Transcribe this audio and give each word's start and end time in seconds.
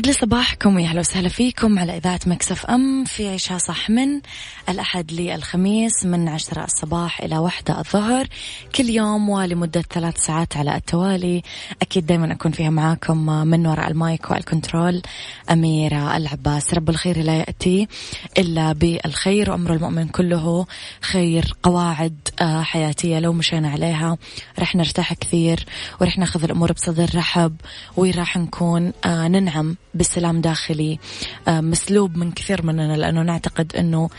يسعد 0.00 0.06
لي 0.06 0.20
صباحكم 0.20 0.76
ويا 0.76 0.86
أهلا 0.86 1.00
وسهلا 1.00 1.28
فيكم 1.28 1.78
على 1.78 1.96
إذاعة 1.96 2.20
Mix 2.26 2.66
FM 2.66 3.04
في 3.04 3.28
عيشها 3.28 3.58
صح 3.58 3.90
من 3.90 4.20
الأحد 4.68 5.12
للخميس 5.12 6.04
من 6.04 6.28
عشرة 6.28 6.64
الصباح 6.64 7.20
إلى 7.20 7.38
واحدة 7.38 7.78
الظهر. 7.78 8.26
كل 8.74 8.90
يوم 8.90 9.28
ولمدة 9.28 9.82
ثلاث 9.82 10.18
ساعات 10.18 10.56
على 10.56 10.76
التوالي. 10.76 11.42
أكيد 11.82 12.06
دائما 12.06 12.32
أكون 12.32 12.52
فيها 12.52 12.70
معاكم 12.70 13.26
من 13.26 13.66
وراء 13.66 13.90
ال 13.90 14.00
mic 14.00 14.30
وال 14.30 14.46
control 14.46 15.02
اميره 15.50 16.16
العباس 16.16 16.74
رب 16.74 16.90
الخير 16.90 17.18
لا 17.22 17.36
يأتي 17.38 17.88
إلا 18.38 18.72
بالخير 18.72 19.50
وأمر 19.50 19.74
المؤمن 19.74 20.08
كله 20.08 20.66
خير 21.00 21.54
قواعد 21.62 22.28
آه، 22.40 22.62
حياتية 22.62 23.18
لو 23.18 23.32
مشينا 23.32 23.70
عليها. 23.70 24.18
رح 24.58 24.76
نرتاح 24.76 25.12
كثير 25.12 25.66
ورح 26.00 26.18
ناخذ 26.18 26.44
الأمور 26.44 26.72
بصدر 26.72 27.10
رحب 27.14 27.56
وراح 27.96 28.36
نكون 28.36 28.92
آه، 29.04 29.28
ننعم. 29.28 29.76
بسلام 29.94 30.40
داخلي. 30.40 30.98
آه، 31.48 31.60
مسلوب 31.60 32.16
من 32.16 32.32
كثير 32.32 32.66
مننا 32.66 32.96
لأنه 32.96 33.22
نعتقد 33.22 33.76
أنه 33.76 34.10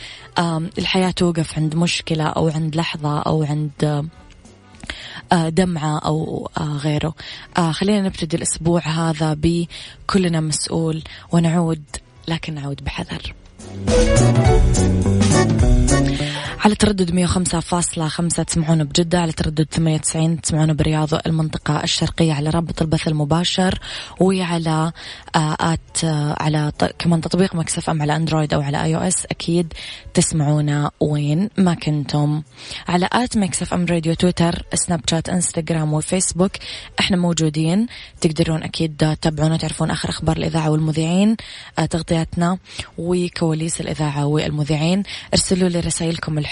الحياة 0.78 1.12
توقف 1.12 1.58
عند 1.58 1.76
مشكلة 1.76 2.24
أو 2.24 2.48
عند 2.48 2.76
لحظة 2.76 3.20
أو 3.20 3.44
عند 3.44 4.10
آه، 5.32 5.50
دمعة 5.50 6.00
أو 6.00 6.50
آه، 6.58 6.62
غيره. 6.62 7.14
خلينا 7.72 8.02
نبتدي 8.02 8.38
الأسبوع 8.38 8.82
هذا 8.82 9.38
بكلنا 9.40 10.40
مسؤول 10.40 11.04
ونعود 11.32 11.84
لكن 12.28 12.54
نعود 12.54 12.84
بحذر. 12.84 13.34
على 16.64 16.76
تردد 16.76 17.28
105.5 17.28 18.44
تسمعون 18.44 18.84
بجدة 18.84 19.20
على 19.20 19.32
تردد 19.32 19.68
98 19.72 20.42
تسمعون 20.42 20.74
برياض 20.74 21.10
المنطقة 21.26 21.84
الشرقية 21.84 22.34
على 22.34 22.50
رابط 22.50 22.82
البث 22.82 23.08
المباشر 23.08 23.80
وعلى 24.20 24.92
آه، 25.36 25.58
at 25.60 26.04
آه، 26.04 26.36
على 26.40 26.72
كمان 27.00 27.22
تطبيق 27.22 27.56
Mix 27.56 27.90
FM 27.90 28.02
على 28.02 28.16
أندرويد 28.16 28.54
أو 28.54 28.62
على 28.62 28.84
iOS 28.84 29.26
أكيد 29.26 29.74
تسمعونا 30.14 30.92
وين 31.00 31.50
ما 31.58 31.74
كنتم. 31.74 32.42
على 32.88 33.10
at 33.14 33.38
Mix 33.38 33.74
FM 33.74 33.86
Radio 33.86 34.14
تويتر 34.14 34.66
سناب 34.74 35.02
شات 35.10 35.30
إنستغرام 35.30 35.94
وفيسبوك 35.94 36.52
إحنا 37.00 37.18
موجودين. 37.18 37.88
تقدرون 38.22 38.64
أكيد 38.64 39.16
تتابعونا 39.22 39.58
تعرفون 39.58 39.92
آخر 39.92 40.10
أخبار 40.10 40.38
الإذاعة 40.38 40.70
والمذيعين 40.70 41.38
آه، 41.80 41.86
تغطياتنا 41.86 42.58
وكواليس 42.98 43.82
الإذاعة 43.82 44.26
والمذيعين. 44.26 45.04
ارسلوا 45.34 45.70
لي 45.70 45.80
رسائلكم 45.80 46.38
الحلوة. 46.38 46.51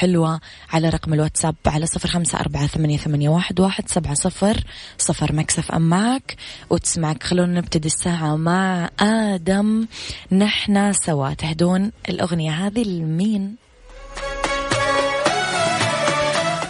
على 0.74 0.90
رقم 0.90 1.14
الواتساب 1.14 1.56
على 1.68 1.86
صفر 1.86 2.10
خمسة 2.10 2.40
أربعة 2.40 2.68
ثمانية, 2.68 2.98
ثمانية 2.98 3.30
واحد, 3.30 3.60
واحد 3.60 3.90
سبعة 3.90 4.14
صفر 4.14 4.64
صفر 4.98 5.34
Mix 5.34 5.72
FM 5.72 5.90
معك. 5.90 6.36
وتسمعك 6.70 7.24
خلونا 7.24 7.60
نبتدي 7.60 7.88
الساعة 7.88 8.36
مع 8.36 8.90
آدم. 9.00 9.88
نحنا 10.32 10.92
سوا. 10.92 11.34
تهدون 11.34 11.92
الأغنية 12.10 12.52
هذه 12.52 12.84
لمين؟ 12.84 13.56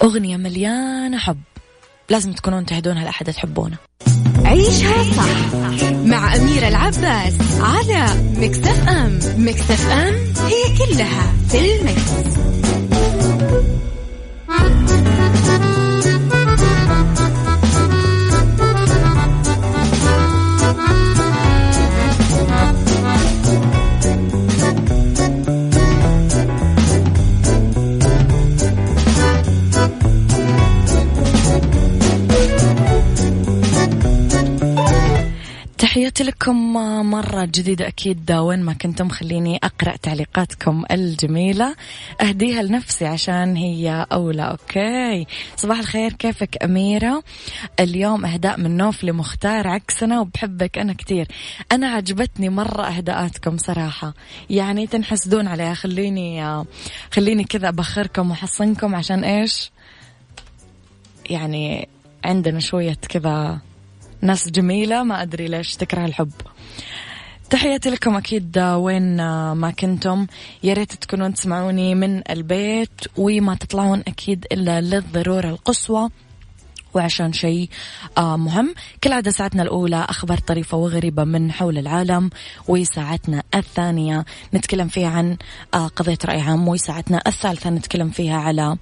أغنية 0.04 0.38
مليانة 0.38 1.18
حب. 1.18 1.38
لازم 2.10 2.34
تكونون 2.34 2.66
تهدونها 2.66 3.04
لأحد 3.04 3.34
تحبونه. 3.34 3.78
عيشها 4.46 5.04
صح 5.04 5.56
مع 5.94 6.36
أميرة 6.36 6.68
العباس 6.68 7.34
على 7.60 8.32
Mix 8.38 8.88
FM. 8.90 9.20
Mix 9.38 9.90
FM 9.90 10.16
هي 10.46 10.78
كلها 10.78 11.34
في 11.50 11.80
ال 11.80 11.92
mix. 11.92 12.40
لكم 36.22 36.74
مرة 37.10 37.46
جديدة 37.46 37.88
أكيد 37.88 38.32
وين 38.32 38.60
ما 38.60 38.74
كنتم 38.74 39.10
خليني 39.10 39.60
أقرأ 39.64 39.96
تعليقاتكم 39.96 40.84
الجميلة. 40.92 41.76
أهديها 42.22 42.64
لنفسي 42.64 43.06
عشان 43.06 43.56
هي 43.56 44.06
أولى. 44.12 44.42
أوكي. 44.42 45.28
صباح 45.56 45.80
الخير 45.80 46.14
كيفك 46.14 46.64
أميرة؟ 46.64 47.24
اليوم 47.80 48.26
أهداء 48.26 48.60
من 48.60 48.78
نوف 48.78 49.04
لمختار 49.04 49.68
عكسنا 49.68 50.20
وبحبك 50.20 50.78
أنا 50.78 50.94
كتير. 50.94 51.28
أنا 51.72 51.88
عجبتني 51.88 52.50
مرة 52.50 52.84
أهداءاتكم 52.84 53.58
صراحة. 53.58 54.14
يعني 54.50 54.88
تنحسدون 54.88 55.48
عليها. 55.48 55.74
خليني 55.74 56.64
خليني 57.12 57.44
كذا 57.44 57.70
أبخركم 57.70 58.30
وأحصنكم 58.30 58.96
عشان 58.96 59.24
إيش؟ 59.24 59.72
يعني 61.30 61.88
عندنا 62.24 62.60
شوية 62.60 62.98
كذا 63.10 63.60
ناس 64.22 64.50
جميلة 64.50 65.04
ما 65.04 65.22
أدري 65.22 65.48
ليش 65.48 65.76
تكره 65.76 66.06
الحب. 66.06 66.32
تحياتي 67.50 67.90
لكم 67.90 68.16
أكيد 68.18 68.58
وين 68.60 69.16
ما 69.52 69.72
كنتم. 69.80 70.28
يا 70.64 70.74
ريت 70.74 70.94
تكونون 70.94 71.34
تسمعوني 71.34 71.96
من 71.96 72.32
البيت 72.32 73.02
وما 73.18 73.56
تطلعون 73.56 74.00
أكيد 74.08 74.46
إلا 74.52 74.82
للضرورة 74.82 75.50
القصوى 75.50 76.10
وعشان 76.94 77.34
شيء 77.34 77.70
آه 78.18 78.38
مهم. 78.38 78.74
كل 79.04 79.14
عادة 79.14 79.32
ساعتنا 79.32 79.64
الأولى 79.64 80.06
أخبار 80.10 80.38
طريفة 80.38 80.78
وغريبة 80.78 81.24
من 81.24 81.52
حول 81.52 81.78
العالم 81.78 82.30
وساعتنا 82.68 83.44
الثانية 83.56 84.26
نتكلم 84.54 84.88
فيها 84.88 85.10
عن 85.10 85.38
آه 85.74 85.88
قضية 85.88 86.18
رأي 86.26 86.42
عام 86.42 86.68
وساعتنا 86.68 87.22
الثالثة 87.28 87.70
نتكلم 87.70 88.10
فيها 88.10 88.38
على 88.38 88.78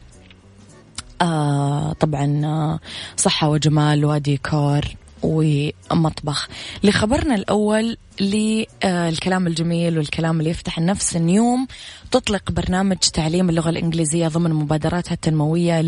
آه 1.22 1.94
طبعا 1.94 2.42
آه 2.46 2.80
صحة 3.18 3.50
وجمال 3.50 4.06
وديكور 4.06 4.82
ومطبخ. 5.24 6.50
لخبرنا 6.84 7.36
الأول 7.36 7.98
للكلام 8.22 9.48
الجميل 9.48 9.98
والكلام 9.98 10.40
اللي 10.40 10.50
يفتح 10.50 10.78
النفس. 10.78 11.16
نيوم 11.16 11.68
تطلق 12.12 12.52
برنامج 12.52 12.98
تعليم 12.98 13.50
اللغة 13.50 13.70
الإنجليزية 13.70 14.28
ضمن 14.28 14.54
مبادراتها 14.54 15.14
التنموية 15.14 15.82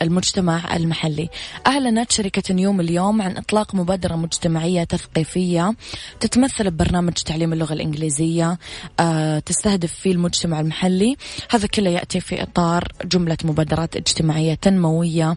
للمجتمع 0.00 0.76
المحلي. 0.76 1.28
أعلنت 1.66 2.12
شركة 2.12 2.54
نيوم 2.54 2.80
اليوم 2.80 3.22
عن 3.22 3.36
إطلاق 3.36 3.74
مبادرة 3.74 4.16
مجتمعية 4.16 4.84
تثقيفية 4.84 5.74
تتمثل 6.20 6.70
ببرنامج 6.70 7.12
تعليم 7.12 7.52
اللغة 7.52 7.72
الإنجليزية 7.72 8.58
آه، 9.00 9.38
تستهدف 9.38 9.92
فيه 9.92 10.12
المجتمع 10.12 10.60
المحلي. 10.60 11.16
هذا 11.50 11.66
كله 11.66 11.90
يأتي 11.90 12.20
في 12.20 12.42
إطار 12.42 12.88
جملة 13.04 13.38
مبادرات 13.44 13.96
اجتماعية 13.96 14.54
تنموية 14.54 15.36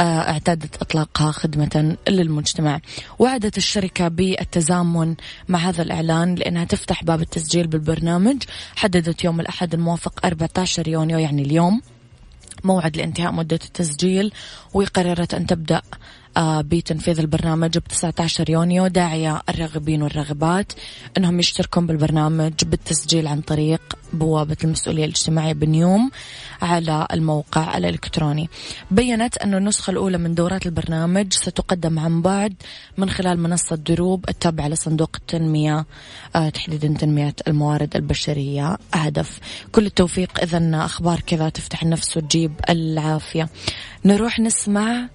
آه، 0.00 0.02
اعتادت 0.02 0.82
إطلاقها 0.82 1.32
خدمة 1.32 1.96
للمجتمع. 2.08 2.80
وعدت 3.18 3.56
الشركة 3.56 4.08
بالتزامن 4.08 4.63
مع 5.48 5.58
هذا 5.58 5.82
الإعلان 5.82 6.34
لأنها 6.34 6.64
تفتح 6.64 7.04
باب 7.04 7.20
التسجيل 7.20 7.66
بالبرنامج 7.66 8.42
حددت 8.76 9.24
يوم 9.24 9.40
الأحد 9.40 9.74
الموافق 9.74 10.26
14 10.26 10.88
يونيو 10.88 11.18
يعني 11.18 11.42
اليوم 11.42 11.80
موعد 12.64 12.96
لانتهاء 12.96 13.32
مدة 13.32 13.58
التسجيل 13.64 14.32
وقررت 14.74 15.34
أن 15.34 15.46
تبدأ 15.46 15.82
بتنفيذ 16.38 17.18
البرنامج 17.18 17.78
ب 17.78 17.84
19 17.88 18.50
يونيو 18.50 18.86
داعية 18.86 19.42
الراغبين 19.48 20.02
والراغبات 20.02 20.72
أنهم 21.16 21.38
يشتركون 21.38 21.86
بالبرنامج 21.86 22.52
بالتسجيل 22.64 23.26
عن 23.26 23.40
طريق 23.40 23.80
بوابة 24.12 24.56
المسؤولية 24.64 25.04
الاجتماعية 25.04 25.52
بنيوم 25.52 26.10
على 26.62 27.06
الموقع 27.12 27.76
الإلكتروني. 27.76 28.48
بينت 28.90 29.36
أن 29.36 29.54
النسخة 29.54 29.90
الأولى 29.90 30.18
من 30.18 30.34
دورات 30.34 30.66
البرنامج 30.66 31.32
ستقدم 31.32 31.98
عن 31.98 32.22
بعد 32.22 32.54
من 32.98 33.10
خلال 33.10 33.40
منصة 33.40 33.76
دروب 33.76 34.24
التابعة 34.28 34.68
لصندوق 34.68 35.16
التنمية 35.20 35.86
آه، 36.36 36.48
تحديدا 36.48 36.94
تنمية 36.98 37.34
الموارد 37.48 37.96
البشرية. 37.96 38.78
هدف. 38.94 39.38
كل 39.72 39.86
التوفيق. 39.86 40.40
إذا 40.42 40.70
أخبار 40.84 41.20
كذا 41.20 41.48
تفتح 41.48 41.82
النفس 41.82 42.16
وتجيب 42.16 42.52
العافية. 42.70 43.48
نروح 44.04 44.40
نسمع 44.40 45.08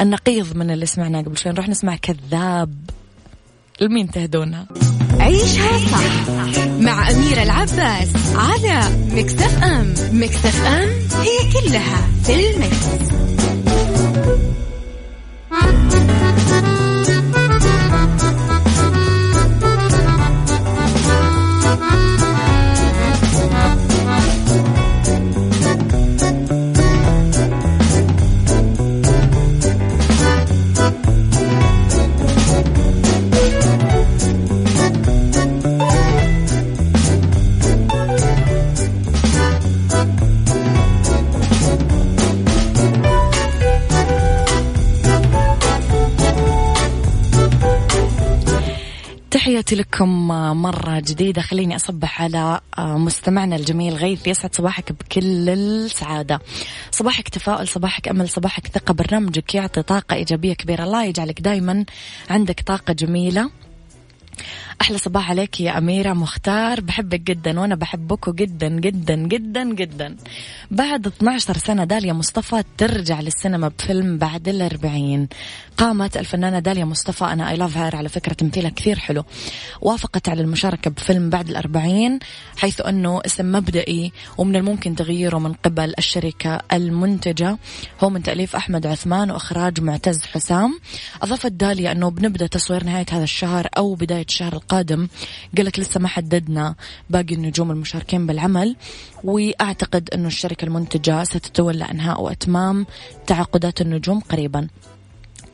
النقيض 0.00 0.56
من 0.56 0.70
اللي 0.70 0.86
سمعناه 0.86 1.22
قبل 1.22 1.38
شوي. 1.38 1.52
نروح 1.52 1.68
نسمع 1.68 1.96
كذاب. 1.96 2.74
لمين 3.80 4.10
تهدونها 4.10 4.66
عيشها 5.20 5.78
صح 5.78 6.34
مع 6.80 7.10
أميرة 7.10 7.42
العباس 7.42 8.08
على 8.34 8.96
مكتف 9.14 9.62
أم. 9.62 9.94
مكتف 10.12 10.64
أم 10.66 10.88
هي 11.20 11.52
كلها 11.52 12.08
في 12.24 12.50
المكس. 12.50 13.12
لكم 49.74 50.28
مرة 50.62 51.00
جديدة. 51.00 51.42
خليني 51.42 51.76
أصبح 51.76 52.22
على 52.22 52.60
مستمعنا 52.78 53.56
الجميل 53.56 53.94
غيث. 53.94 54.26
يسعد 54.26 54.54
صباحك 54.54 54.92
بكل 54.92 55.48
السعادة. 55.48 56.40
صباحك 56.90 57.28
تفاؤل 57.28 57.68
صباحك 57.68 58.08
أمل 58.08 58.28
صباحك 58.28 58.66
ثقة. 58.66 58.94
برنامجك 58.94 59.54
يعطي 59.54 59.82
طاقة 59.82 60.16
إيجابية 60.16 60.52
كبيرة. 60.52 60.84
الله 60.84 61.04
يجعلك 61.04 61.40
دايما 61.40 61.84
عندك 62.30 62.60
طاقة 62.60 62.92
جميلة. 62.92 63.50
أحلى 64.82 64.98
صباح 64.98 65.30
عليك 65.30 65.60
يا 65.60 65.78
أميرة 65.78 66.12
مختار. 66.12 66.80
بحبك 66.80 67.20
جدا 67.20 67.60
وأنا 67.60 67.74
بحبكم 67.74 68.32
جدا 68.32 68.68
جدا 68.68 69.14
جدا 69.14 69.64
جدا. 69.74 70.16
بعد 70.70 71.06
12 71.06 71.56
سنة 71.58 71.84
داليا 71.84 72.12
مصطفى 72.12 72.62
ترجع 72.78 73.20
للسينما 73.20 73.68
بفيلم 73.68 74.18
بعد 74.18 74.48
الأربعين. 74.48 75.28
قامت 75.76 76.16
الفنانة 76.16 76.58
داليا 76.58 76.84
مصطفى 76.84 77.24
أنا 77.24 77.50
أي 77.50 77.56
لاف 77.56 77.76
هير 77.76 77.96
على 77.96 78.08
فكرة 78.08 78.32
تمثيلها 78.32 78.70
كثير 78.70 78.98
حلو 78.98 79.24
وافقت 79.80 80.28
على 80.28 80.42
المشاركة 80.42 80.90
بفيلم 80.90 81.30
بعد 81.30 81.48
الأربعين 81.48 82.18
حيث 82.56 82.80
أنه 82.80 83.20
اسم 83.26 83.52
مبدئي 83.52 84.12
ومن 84.38 84.56
الممكن 84.56 84.96
تغييره 84.96 85.38
من 85.38 85.52
قبل 85.52 85.94
الشركة 85.98 86.60
المنتجة. 86.72 87.58
هو 88.00 88.10
من 88.10 88.22
تأليف 88.22 88.56
أحمد 88.56 88.86
عثمان 88.86 89.30
وإخراج 89.30 89.80
معتز 89.80 90.22
حسام. 90.22 90.80
أضافت 91.22 91.52
داليا 91.52 91.92
أنه 91.92 92.10
بنبدأ 92.10 92.46
تصوير 92.46 92.84
نهاية 92.84 93.06
هذا 93.10 93.24
الشهر 93.24 93.68
أو 93.76 93.94
بداية 93.94 94.26
الشهر 94.28 94.52
القادم 94.52 94.71
قالت 95.58 95.78
لسه 95.78 96.00
ما 96.00 96.08
حددنا 96.08 96.74
باقي 97.10 97.34
النجوم 97.34 97.70
المشاركين 97.70 98.26
بالعمل 98.26 98.76
وأعتقد 99.24 100.10
أنه 100.14 100.26
الشركة 100.26 100.64
المنتجة 100.64 101.24
ستتولى 101.24 101.84
إنهاء 101.84 102.22
وإتمام 102.22 102.86
تعاقدات 103.26 103.80
النجوم 103.80 104.20
قريبا. 104.20 104.68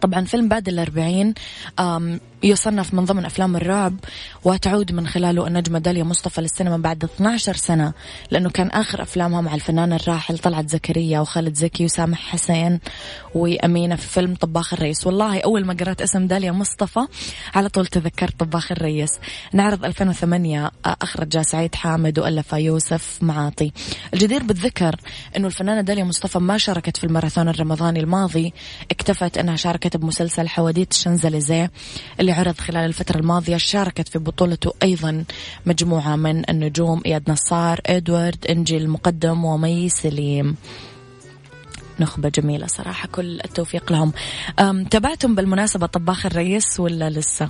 طبعا 0.01 0.25
فيلم 0.25 0.49
بعد 0.49 0.69
الأربعين 0.69 1.35
يصنف 2.43 2.95
من 2.95 3.05
ضمن 3.05 3.25
أفلام 3.25 3.57
الرعب 3.57 3.95
وتعود 4.45 4.93
من 4.93 5.07
خلاله 5.07 5.47
النجمة 5.47 5.79
داليا 5.79 6.05
مصطفى 6.05 6.41
للسينما 6.41 6.77
بعد 6.77 7.05
12 7.05 7.57
سنة 7.57 7.93
لأنه 8.31 8.51
كان 8.51 8.67
آخر 8.67 9.03
أفلامها 9.03 9.41
مع 9.41 9.55
الفنان 9.55 9.93
الراحل 9.93 10.39
طلعت 10.39 10.69
زكريا 10.69 11.21
وخالد 11.21 11.55
زكي 11.55 11.85
وسامح 11.85 12.19
حسين 12.19 12.81
وأمينة 13.35 13.97
في 13.97 14.09
فيلم 14.09 14.35
طباخ 14.35 14.75
الرئيس 14.75 15.07
والله 15.07 15.41
أول 15.41 15.65
ما 15.67 15.75
قرأت 15.75 16.03
اسم 16.03 16.27
داليا 16.27 16.53
مصطفى 16.53 17.01
على 17.55 17.69
طول 17.69 17.87
تذكرت 17.87 18.41
طباخ 18.41 18.73
الرئيس 18.73 19.11
نعرض 19.53 19.85
2008 19.85 20.71
أخرج 20.85 21.41
سعيد 21.41 21.75
حامد 21.75 22.19
وألف 22.19 22.53
يوسف 22.53 23.19
معاطي. 23.23 23.73
الجدير 24.15 24.43
بالذكر 24.43 24.97
أنه 25.37 25.47
الفنانة 25.47 25.81
داليا 25.81 26.05
مصطفى 26.05 26.39
ما 26.39 26.59
شاركت 26.59 26.97
في 26.97 27.05
الماراثون 27.05 27.49
الرمضاني 27.49 28.01
الماضي 28.01 28.53
اكتفت 28.91 29.39
أنها 29.39 29.57
شاركت 29.57 29.97
بمسلسل 29.97 30.49
حواديت 30.49 30.93
الشنزليزيه 30.93 31.71
اللي 32.29 32.41
عرض 32.41 32.59
خلال 32.59 32.85
الفترة 32.85 33.19
الماضية 33.19 33.57
شاركت 33.57 34.09
في 34.09 34.19
بطولته 34.19 34.73
أيضا 34.83 35.25
مجموعة 35.67 36.17
من 36.17 36.51
النجوم 36.51 37.03
إياد 37.07 37.31
نصار 37.31 37.81
إدوارد 37.87 38.47
إنجي 38.51 38.77
المقدم 38.77 39.45
ومي 39.45 39.89
سليم 39.89 40.57
نخبة 42.01 42.29
جميلة 42.29 42.67
صراحة 42.67 43.09
كل 43.09 43.41
التوفيق 43.45 43.93
لهم 43.93 44.13
تابعتم 44.85 45.35
بالمناسبة 45.35 45.87
طباخ 45.87 46.27
الرئيس 46.27 46.81
ولا 46.81 47.11
لسه؟ 47.11 47.49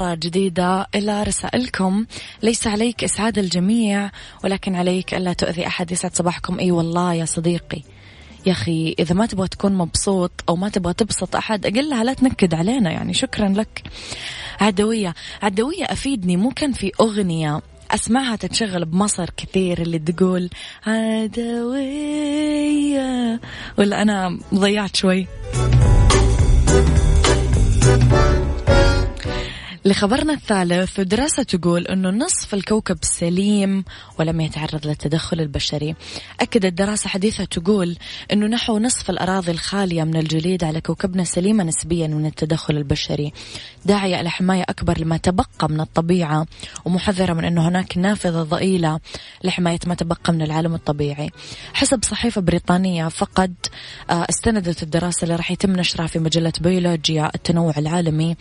مرة 0.00 0.14
جديدة 0.14 0.86
إلى 0.94 1.22
رسائلكم. 1.22 2.06
ليس 2.42 2.66
عليك 2.66 3.04
إسعاد 3.04 3.38
الجميع 3.38 4.10
ولكن 4.44 4.74
عليك 4.74 5.14
ألا 5.14 5.32
تؤذي 5.32 5.66
أحد. 5.66 5.92
يسعد 5.92 6.14
صباحكم. 6.14 6.58
أي 6.58 6.70
والله 6.70 7.14
يا 7.14 7.24
صديقي. 7.24 7.82
يا 8.46 8.52
أخي 8.52 8.94
إذا 8.98 9.14
ما 9.14 9.26
تبغى 9.26 9.48
تكون 9.48 9.72
مبسوط 9.72 10.30
أو 10.48 10.56
ما 10.56 10.68
تبغى 10.68 10.92
تبسط 10.92 11.36
أحد 11.36 11.66
أقلها 11.66 12.04
لا 12.04 12.12
تنكد 12.12 12.54
علينا 12.54 12.90
يعني. 12.90 13.14
شكرا 13.14 13.48
لك. 13.48 13.82
عدوية. 14.60 15.14
عدوية 15.42 15.84
أفيدني. 15.84 16.36
مو 16.36 16.50
كان 16.50 16.72
في 16.72 16.92
أغنية 17.00 17.60
أسمعها 17.90 18.36
تتشغل 18.36 18.84
بمصر 18.84 19.30
كثير 19.36 19.82
اللي 19.82 19.98
تقول 19.98 20.50
عدوية. 20.86 22.20
ولا 23.78 24.02
أنا 24.02 24.38
ضيعت 24.54 24.96
شوي. 24.96 25.26
لخبرنا 29.84 30.32
الثالث 30.32 30.98
ودراسة 30.98 31.42
تقول 31.42 31.86
أنه 31.86 32.10
نصف 32.10 32.54
الكوكب 32.54 32.98
سليم 33.02 33.84
ولم 34.18 34.40
يتعرض 34.40 34.86
للتدخل 34.86 35.40
البشري. 35.40 35.94
أكدت 36.40 36.72
دراسة 36.72 37.08
حديثة 37.08 37.44
تقول 37.44 37.96
أنه 38.32 38.46
نحو 38.46 38.78
نصف 38.78 39.10
الأراضي 39.10 39.50
الخالية 39.52 40.04
من 40.04 40.16
الجليد 40.16 40.64
على 40.64 40.80
كوكبنا 40.80 41.24
سليمة 41.24 41.64
نسبيا 41.64 42.06
من 42.06 42.26
التدخل 42.26 42.76
البشري. 42.76 43.32
داعية 43.84 44.20
إلى 44.20 44.30
حماية 44.30 44.62
أكبر 44.68 44.98
لما 44.98 45.16
تبقى 45.16 45.68
من 45.68 45.80
الطبيعة 45.80 46.46
ومحذرة 46.84 47.32
من 47.32 47.44
أنه 47.44 47.68
هناك 47.68 47.98
نافذة 47.98 48.42
ضئيلة 48.42 49.00
لحماية 49.44 49.78
ما 49.86 49.94
تبقى 49.94 50.32
من 50.32 50.42
العالم 50.42 50.74
الطبيعي. 50.74 51.30
حسب 51.74 52.04
صحيفة 52.04 52.40
بريطانية 52.40 53.08
فقد 53.08 53.54
آه، 54.10 54.26
استندت 54.30 54.82
الدراسة 54.82 55.24
اللي 55.24 55.36
راح 55.36 55.50
يتم 55.50 55.72
نشرها 55.72 56.06
في 56.06 56.18
مجلة 56.18 56.52
بيولوجيا 56.60 57.30
التنوع 57.34 57.74
العالمي 57.78 58.36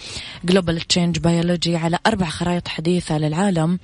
Global 0.52 0.80
Change 0.94 1.29
Biology 1.30 1.76
على 1.76 1.98
أربع 2.08 2.26
خرائط 2.26 2.68
حديثة 2.68 3.18
للعالم. 3.18 3.80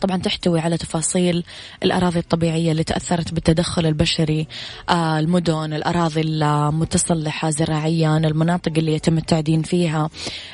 طبعا 0.00 0.16
تحتوي 0.16 0.60
على 0.60 0.76
تفاصيل 0.76 1.44
الأراضي 1.82 2.18
الطبيعية 2.18 2.72
اللي 2.72 2.84
تأثرت 2.84 3.34
بالتدخل 3.34 3.86
البشري 3.86 4.46
آه، 4.88 5.18
المدن 5.18 5.72
الأراضي 5.72 6.20
المستصلحة 6.20 7.50
زراعيا 7.50 8.16
المناطق 8.16 8.72
اللي 8.76 8.94
يتم 8.94 9.18
التعدين 9.18 9.62
فيها. 9.62 10.10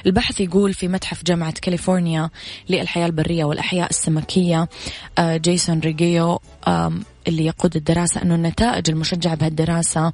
البحث 0.07 0.41
يقول 0.41 0.75
في 0.75 0.89
متحف 0.89 1.25
جامعة 1.25 1.53
كاليفورنيا 1.63 2.31
للحياة 2.69 3.07
البرية 3.07 3.45
والأحياء 3.45 3.91
السمكية 3.91 4.69
آه، 5.19 5.37
جيسون 5.37 5.81
ريجيو 5.81 6.41
اللي 7.29 7.47
يقود 7.47 7.77
الدراسة 7.77 8.23
أنه 8.23 8.35
النتائج 8.35 8.91
المشجعة 8.91 9.35
بهالدراسة 9.35 10.13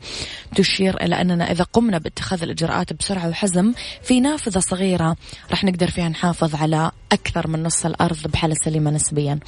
تشير 0.57 1.03
إلى 1.03 1.21
أننا 1.21 1.51
إذا 1.51 1.65
قمنا 1.65 1.99
باتخاذ 1.99 2.43
الإجراءات 2.43 2.93
بسرعة 2.93 3.29
وحزم 3.29 3.73
في 4.03 4.21
نافذة 4.21 4.59
صغيرة 4.59 5.17
راح 5.51 5.65
نقدر 5.65 5.91
فيها 5.91 6.09
نحافظ 6.09 6.55
على 6.55 6.91
أكثر 7.13 7.49
من 7.49 7.63
نص 7.63 7.87
الأرض 7.87 8.27
بحالة 8.27 8.55
سليمة 8.65 8.91
نسبيا. 8.91 9.39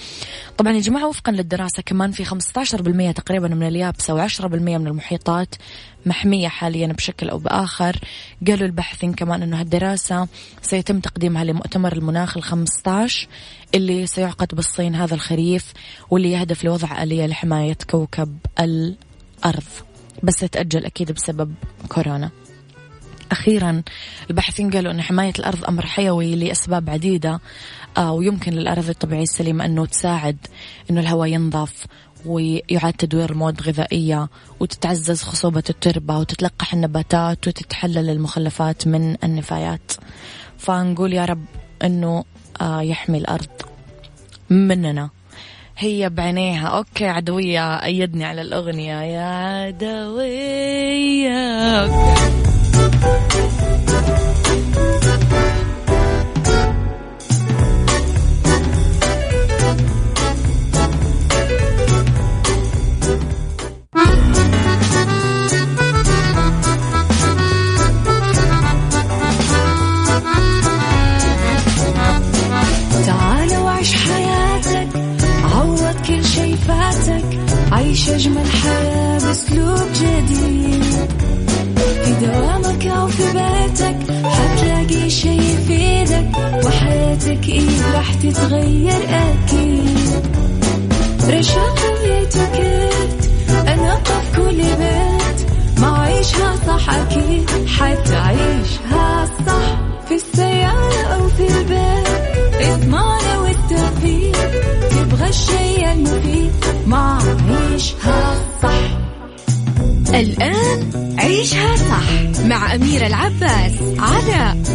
طبعا 0.58 0.72
يا 0.72 0.80
جماعة 0.80 1.08
وفقا 1.08 1.32
للدراسة 1.32 1.82
كمان 1.82 2.10
في 2.12 2.24
15% 2.24 3.12
تقريبا 3.12 3.48
من 3.48 3.66
اليابسة 3.66 4.28
و10% 4.28 4.44
من 4.44 4.86
المحيطات 4.86 5.54
محمية 6.06 6.48
حاليا 6.48 6.86
بشكل 6.86 7.28
أو 7.30 7.38
بآخر. 7.38 7.96
قالوا 8.46 8.66
الباحثين 8.66 9.12
كمان 9.12 9.42
أنه 9.42 9.60
هالدراسة 9.60 10.28
سيتم 10.62 11.00
تقديمها 11.00 11.44
لمؤتمر 11.44 11.92
المناخ 11.92 12.36
الخمسة 12.36 13.08
اللي 13.74 14.06
سيعقد 14.06 14.54
بالصين 14.54 14.94
هذا 14.94 15.14
الخريف 15.14 15.72
واللي 16.10 16.32
يهدف 16.32 16.64
لوضع 16.64 17.02
آلية 17.02 17.26
لحماية 17.26 17.76
كوكب 17.90 18.38
الأرض. 18.60 19.64
بس 20.22 20.36
تأجل 20.36 20.84
أكيد 20.84 21.12
بسبب 21.12 21.54
كورونا. 21.88 22.30
أخيرا 23.32 23.82
الباحثين 24.30 24.70
قالوا 24.70 24.92
أن 24.92 25.02
حماية 25.02 25.32
الأرض 25.38 25.64
أمر 25.64 25.86
حيوي 25.86 26.36
لأسباب 26.36 26.90
عديدة 26.90 27.40
آه 27.96 28.12
ويمكن 28.12 28.52
للأراضي 28.52 28.90
الطبيعية 28.90 29.22
السليمة 29.22 29.64
أنه 29.64 29.86
تساعد 29.86 30.36
أنه 30.90 31.00
الهواء 31.00 31.28
ينظف 31.28 31.86
ويعاد 32.26 32.92
تدوير 32.92 33.30
المواد 33.30 33.58
الغذائية 33.58 34.28
وتتعزز 34.60 35.22
خصوبة 35.22 35.62
التربة 35.70 36.18
وتتلقح 36.18 36.74
النباتات 36.74 37.48
وتتحلل 37.48 38.10
المخلفات 38.10 38.86
من 38.86 39.16
النفايات. 39.24 39.92
فنقول 40.58 41.12
يا 41.12 41.24
رب 41.24 41.44
أنه 41.84 42.24
آه 42.60 42.82
يحمي 42.82 43.18
الأرض 43.18 43.48
مننا. 44.50 45.10
هي 45.78 46.10
بعينيها 46.10 46.68
أوكي 46.68 47.06
عدوية 47.06 47.74
أيدني 47.84 48.24
على 48.24 48.42
الأغنية. 48.42 49.02
يا 49.02 49.66
عدوية. 49.66 50.64
عيش 55.04 55.43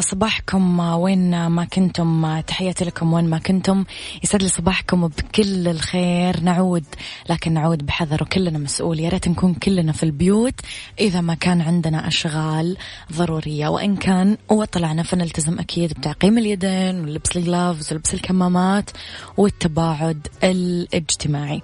صباحكم 0.00 0.80
وين 0.80 1.46
ما 1.46 1.64
كنتم 1.64 2.40
تحياتي 2.40 2.84
لكم 2.84 3.12
وين 3.12 3.24
ما 3.24 3.38
كنتم. 3.38 3.84
يسعد 4.24 4.42
لي 4.42 4.48
صباحكم 4.48 5.06
بكل 5.06 5.68
الخير. 5.68 6.40
نعود 6.40 6.84
لكن 7.30 7.52
نعود 7.52 7.86
بحذر 7.86 8.22
وكلنا 8.22 8.58
مسؤول. 8.58 9.00
يا 9.00 9.08
ريت 9.08 9.28
نكون 9.28 9.54
كلنا 9.54 9.92
في 9.92 10.02
البيوت 10.02 10.54
إذا 11.00 11.20
ما 11.20 11.34
كان 11.34 11.60
عندنا 11.60 12.08
أشغال 12.08 12.76
ضرورية. 13.12 13.68
وإن 13.68 13.96
كان 13.96 14.36
وطلعنا 14.48 15.02
فنلتزم 15.02 15.58
أكيد 15.58 15.92
بتعقيم 15.92 16.38
اليدين 16.38 17.00
ولبس 17.00 17.36
الجلافز 17.36 17.92
ولبس 17.92 18.14
الكمامات 18.14 18.90
والتباعد 19.36 20.26
الاجتماعي. 20.44 21.62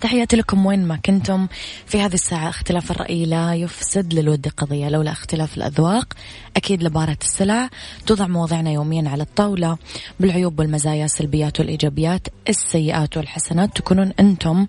تحياتي 0.00 0.36
لكم 0.36 0.66
وين 0.66 0.84
ما 0.84 0.96
كنتم. 0.96 1.46
في 1.86 2.00
هذه 2.00 2.14
الساعة 2.14 2.48
اختلاف 2.48 2.90
الرأي 2.90 3.24
لا 3.24 3.54
يفسد 3.54 4.14
للود 4.14 4.48
قضية 4.48 4.88
لولا 4.88 5.12
اختلاف 5.12 5.56
الأذواق 5.56 6.12
أكيد 6.56 6.82
لبارة 6.82 7.18
السلع 7.22 7.68
توضع 8.06 8.26
مواضيعنا 8.26 8.70
يوميا 8.70 9.08
على 9.10 9.22
الطاولة. 9.22 9.78
بالعيوب 10.20 10.58
والمزايا 10.58 11.04
السلبيات 11.04 11.60
والإيجابيات 11.60 12.28
السيئات 12.48 13.16
والحسنات 13.16 13.76
تكونون 13.76 14.12
أنتم 14.20 14.66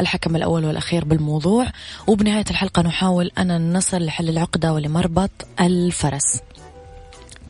الحكم 0.00 0.36
الأول 0.36 0.64
والأخير 0.64 1.04
بالموضوع. 1.04 1.66
وبنهاية 2.06 2.44
الحلقة 2.50 2.82
نحاول 2.82 3.30
أن 3.38 3.72
نصل 3.72 4.04
لحل 4.04 4.28
العقدة 4.28 4.72
ولمربط 4.72 5.30
الفرس. 5.60 6.40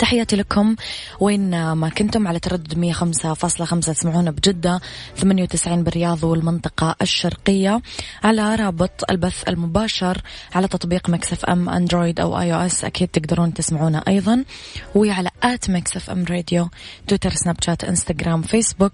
تحياتي 0.01 0.37
لكم. 0.37 0.77
وين 1.21 1.73
ما 1.73 1.89
كنتم 1.89 2.29
على 2.29 2.39
تردد 2.39 2.75
105.5 2.75 3.93
تسمعونا 3.93 4.31
بجدة 4.31 4.81
98 5.17 5.85
بالرياض 5.85 6.25
والمنطقة 6.25 6.97
الشرقية 7.03 7.83
على 8.25 8.55
رابط 8.55 9.11
البث 9.11 9.49
المباشر 9.49 10.23
على 10.55 10.69
تطبيق 10.69 11.11
Mix 11.11 11.45
FM 11.45 11.69
أندرويد 11.69 12.21
أو 12.21 12.41
iOS 12.41 12.85
أكيد 12.85 13.09
تقدرون 13.09 13.55
تسمعونا 13.55 14.05
أيضا. 14.09 14.45
وعلى 14.95 15.31
at 15.43 15.71
Mix 15.71 16.11
FM 16.11 16.25
Radio 16.25 16.69
تويتر 17.09 17.31
سناب 17.31 17.57
شات 17.63 17.85
إنستغرام 17.85 18.43
فيسبوك. 18.43 18.93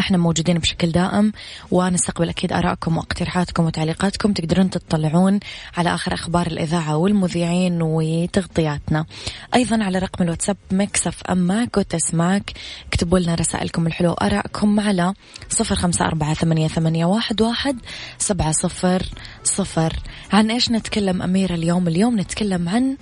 إحنا 0.00 0.18
موجودين 0.18 0.58
بشكل 0.58 0.92
دائم 0.92 1.32
ونستقبل 1.70 2.28
أكيد 2.28 2.52
آرائكم 2.52 2.96
واقتراحاتكم 2.96 3.64
وتعليقاتكم. 3.64 4.32
تقدرون 4.32 4.70
تطلعون 4.70 5.40
على 5.76 5.94
آخر 5.94 6.14
أخبار 6.14 6.46
الإذاعة 6.46 6.96
والمذيعين 6.96 7.82
وتغطياتنا. 7.82 9.06
أيضا 9.54 9.84
على 9.84 9.98
رقم 9.98 10.24
الواتساب 10.24 10.56
Mix 10.72 11.02
FM 11.02 11.22
معك 11.22 11.76
وتسمعك 11.76 12.52
اكتبوا 12.88 13.18
لنا 13.18 13.34
رسائلكم 13.34 13.86
الحلوة 13.86 14.12
وآرائكم 14.12 14.80
على 14.80 15.14
صفر 15.48 15.74
خمسة 15.74 16.04
أربعة 16.04 16.34
ثمانية, 16.34 16.68
ثمانية 16.68 17.04
واحد, 17.04 17.42
واحد 17.42 17.78
سبعة 18.18 18.52
صفر 18.52 19.02
صفر. 19.44 19.96
عن 20.32 20.50
إيش 20.50 20.70
نتكلم 20.70 21.22
اميره 21.22 21.54
اليوم؟ 21.54 21.88
اليوم 21.88 22.20
نتكلم 22.20 22.68
عن 22.68 22.96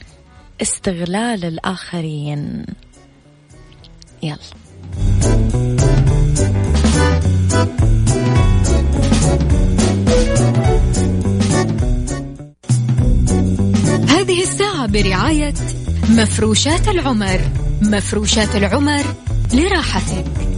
استغلال 0.62 1.44
الآخرين. 1.44 2.66
يلا. 4.22 4.69
هذه 14.08 14.42
الساعة 14.42 14.86
برعاية 14.86 15.54
مفروشات 16.08 16.88
العمر. 16.88 17.40
مفروشات 17.82 18.56
العمر 18.56 19.04
لراحتك. 19.52 20.49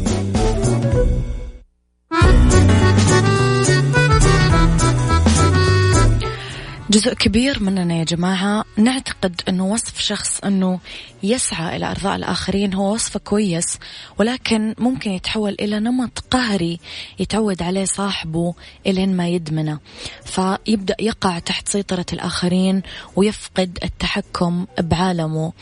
جزء 6.93 7.15
كبير 7.15 7.63
مننا 7.63 7.95
يا 7.95 8.05
جماعة. 8.05 8.65
نعتقد 8.77 9.41
أنه 9.49 9.67
وصف 9.67 10.01
شخص 10.01 10.41
أنه 10.41 10.81
يسعى 11.23 11.77
إلى 11.77 11.91
إرضاء 11.91 12.17
الآخرين 12.17 12.75
هو 12.75 12.95
وصف 12.95 13.17
كويس 13.17 13.79
ولكن 14.19 14.75
ممكن 14.79 15.11
يتحول 15.11 15.57
إلى 15.61 15.81
نمط 15.81 16.25
قهري 16.31 16.81
يتعود 17.19 17.63
عليه 17.63 17.85
صاحبه 17.85 18.55
إلين 18.87 19.17
ما 19.17 19.29
يدمنه. 19.29 19.79
فيبدأ 20.25 20.97
يقع 21.01 21.39
تحت 21.39 21.69
سيطرة 21.69 22.07
الآخرين 22.13 22.83
ويفقد 23.17 23.79
التحكم 23.85 24.67
بعالمه. 24.79 25.53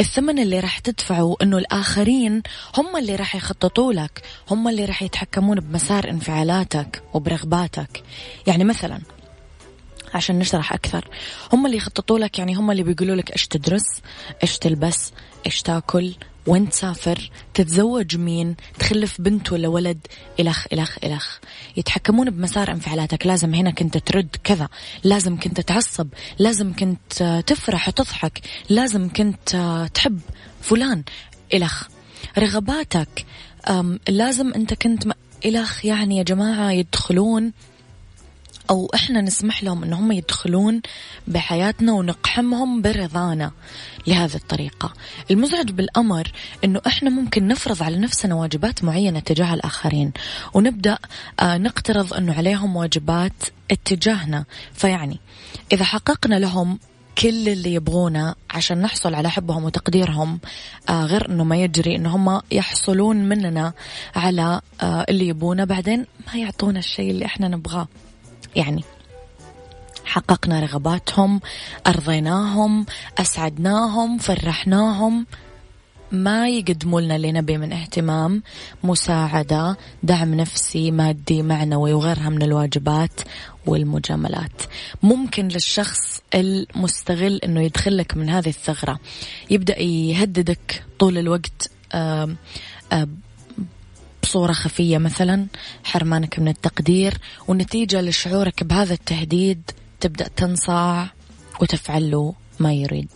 الثمن 0.00 0.38
اللي 0.38 0.60
راح 0.60 0.78
تدفعه 0.78 1.36
أنه 1.42 1.58
الآخرين 1.58 2.42
هم 2.76 2.96
اللي 2.96 3.16
راح 3.16 3.34
يخططوا 3.34 3.92
لك 3.92 4.22
هم 4.50 4.68
اللي 4.68 4.84
راح 4.84 5.02
يتحكمون 5.02 5.60
بمسار 5.60 6.10
انفعالاتك 6.10 7.02
وبرغباتك. 7.14 8.02
يعني 8.46 8.64
مثلا 8.64 9.17
عشان 10.14 10.38
نشرح 10.38 10.72
أكثر. 10.72 11.08
هم 11.52 11.66
اللي 11.66 11.76
يخططوا 11.76 12.18
لك 12.18 12.38
يعني 12.38 12.54
هم 12.54 12.70
اللي 12.70 12.82
بيقولوا 12.82 13.16
لك 13.16 13.32
إيش 13.32 13.46
تدرس 13.46 14.02
إيش 14.42 14.58
تلبس 14.58 15.12
إيش 15.46 15.62
تاكل 15.62 16.14
وين 16.46 16.68
تسافر 16.68 17.30
تتزوج 17.54 18.16
مين 18.16 18.56
تخلف 18.78 19.20
بنت 19.20 19.52
ولا 19.52 19.68
ولد 19.68 20.06
إلخ 20.40 20.66
إلخ 20.72 20.98
إلخ. 21.04 21.38
يتحكمون 21.76 22.30
بمسار 22.30 22.70
انفعالاتك. 22.70 23.26
لازم 23.26 23.54
هنا 23.54 23.70
كنت 23.70 23.98
ترد 23.98 24.36
كذا. 24.44 24.68
لازم 25.04 25.40
كنت 25.40 25.60
تعصب. 25.60 26.08
لازم 26.38 26.72
كنت 26.72 27.42
تفرح 27.46 27.88
وتضحك. 27.88 28.40
لازم 28.68 29.08
كنت 29.08 29.88
تحب 29.94 30.20
فلان. 30.60 31.04
إلخ. 31.54 31.88
رغباتك. 32.38 33.26
لازم 34.08 34.52
أنت 34.54 34.74
كنت 34.74 35.04
إلخ 35.46 35.84
يعني 35.84 36.16
يا 36.16 36.22
جماعة 36.22 36.70
يدخلون 36.70 37.52
أو 38.70 38.90
إحنا 38.94 39.20
نسمح 39.20 39.62
لهم 39.64 39.84
إن 39.84 39.92
هم 39.92 40.12
يدخلون 40.12 40.82
بحياتنا 41.26 41.92
ونقحمهم 41.92 42.82
برضانا 42.82 43.50
لهذه 44.06 44.34
الطريقة. 44.34 44.92
المزعج 45.30 45.70
بالأمر 45.70 46.32
إنه 46.64 46.80
إحنا 46.86 47.10
ممكن 47.10 47.48
نفرض 47.48 47.82
على 47.82 47.96
نفسنا 47.96 48.34
واجبات 48.34 48.84
معينة 48.84 49.20
تجاه 49.20 49.54
الآخرين 49.54 50.12
ونبدأ 50.54 50.98
آه، 51.40 51.58
نقترض 51.58 52.14
إنه 52.14 52.34
عليهم 52.34 52.76
واجبات 52.76 53.32
اتجاهنا. 53.70 54.44
فيعني 54.74 55.20
إذا 55.72 55.84
حققنا 55.84 56.34
لهم 56.34 56.78
كل 57.22 57.48
اللي 57.48 57.74
يبغونه 57.74 58.34
عشان 58.50 58.82
نحصل 58.82 59.14
على 59.14 59.30
حبهم 59.30 59.64
وتقديرهم 59.64 60.40
آه 60.88 61.04
غير 61.04 61.28
إنه 61.30 61.44
ما 61.44 61.56
يجري 61.56 61.96
إنه 61.96 62.16
هم 62.16 62.40
يحصلون 62.52 63.16
مننا 63.16 63.72
على 64.16 64.60
آه 64.82 65.06
اللي 65.08 65.28
يبونه 65.28 65.64
بعدين 65.64 66.06
ما 66.26 66.40
يعطونا 66.40 66.78
الشيء 66.78 67.10
اللي 67.10 67.24
إحنا 67.24 67.48
نبغاه. 67.48 67.88
يعني 68.56 68.84
حققنا 70.04 70.60
رغباتهم 70.60 71.40
أرضيناهم 71.86 72.86
أسعدناهم 73.18 74.18
فرحناهم. 74.18 75.26
ما 76.12 76.48
يقدموا 76.48 77.00
لنا 77.00 77.16
اللي 77.16 77.32
نبي 77.32 77.58
من 77.58 77.72
اهتمام 77.72 78.42
مساعدة 78.84 79.76
دعم 80.02 80.34
نفسي 80.34 80.90
مادي 80.90 81.42
معنوي 81.42 81.92
وغيرها 81.92 82.28
من 82.28 82.42
الواجبات 82.42 83.20
والمجاملات. 83.66 84.62
ممكن 85.02 85.48
للشخص 85.48 86.20
المستغل 86.34 87.40
أنه 87.44 87.62
يدخلك 87.62 88.16
من 88.16 88.30
هذه 88.30 88.48
الثغرة. 88.48 89.00
يبدأ 89.50 89.80
يهددك 89.82 90.84
طول 90.98 91.18
الوقت 91.18 91.70
آآ 91.92 92.36
آآ 92.92 93.08
بصورة 94.28 94.52
خفية 94.52 94.98
مثلا 94.98 95.46
حرمانك 95.84 96.38
من 96.38 96.48
التقدير 96.48 97.18
ونتيجة 97.48 98.00
لشعورك 98.00 98.64
بهذا 98.64 98.94
التهديد 98.94 99.70
تبدأ 100.00 100.28
تنصاع 100.28 101.10
وتفعل 101.60 102.10
له 102.10 102.34
ما 102.60 102.72
يريد. 102.72 103.10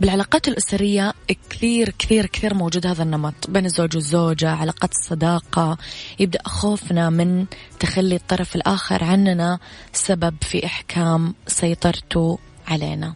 بالعلاقات 0.00 0.48
الأسرية 0.48 1.14
كثير 1.50 1.90
كثير 1.98 2.26
كثير 2.26 2.54
موجود 2.54 2.86
هذا 2.86 3.02
النمط 3.02 3.34
بين 3.48 3.66
الزوج 3.66 3.96
والزوجة 3.96 4.50
علاقات 4.50 4.92
الصداقة. 4.92 5.78
يبدأ 6.18 6.40
خوفنا 6.44 7.10
من 7.10 7.46
تخلي 7.80 8.16
الطرف 8.16 8.56
الآخر 8.56 9.04
عننا 9.04 9.58
سبب 9.92 10.34
في 10.40 10.66
إحكام 10.66 11.34
سيطرته 11.46 12.38
علينا. 12.66 13.14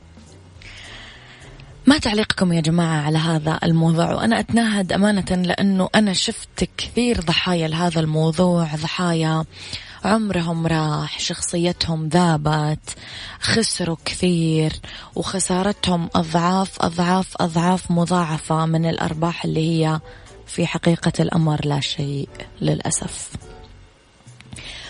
ما 1.88 1.98
تعليقكم 1.98 2.52
يا 2.52 2.60
جماعة 2.60 3.02
على 3.02 3.18
هذا 3.18 3.58
الموضوع؟ 3.62 4.14
وأنا 4.14 4.40
أتناهد 4.40 4.92
أمانة 4.92 5.42
لأنه 5.42 5.88
أنا 5.94 6.12
شفت 6.12 6.68
كثير 6.76 7.20
ضحايا 7.20 7.68
لهذا 7.68 8.00
الموضوع 8.00 8.68
ضحايا 8.74 9.44
عمرهم 10.04 10.66
راح 10.66 11.20
شخصيتهم 11.20 12.08
ذابت 12.08 12.96
خسروا 13.40 13.96
كثير 14.04 14.72
وخسارتهم 15.14 16.08
أضعاف 16.14 16.70
أضعاف 16.80 17.34
أضعاف 17.40 17.90
مضاعفة 17.90 18.66
من 18.66 18.86
الأرباح 18.86 19.44
اللي 19.44 19.60
هي 19.60 20.00
في 20.46 20.66
حقيقة 20.66 21.12
الأمر 21.20 21.66
لا 21.66 21.80
شيء 21.80 22.28
للأسف. 22.60 23.30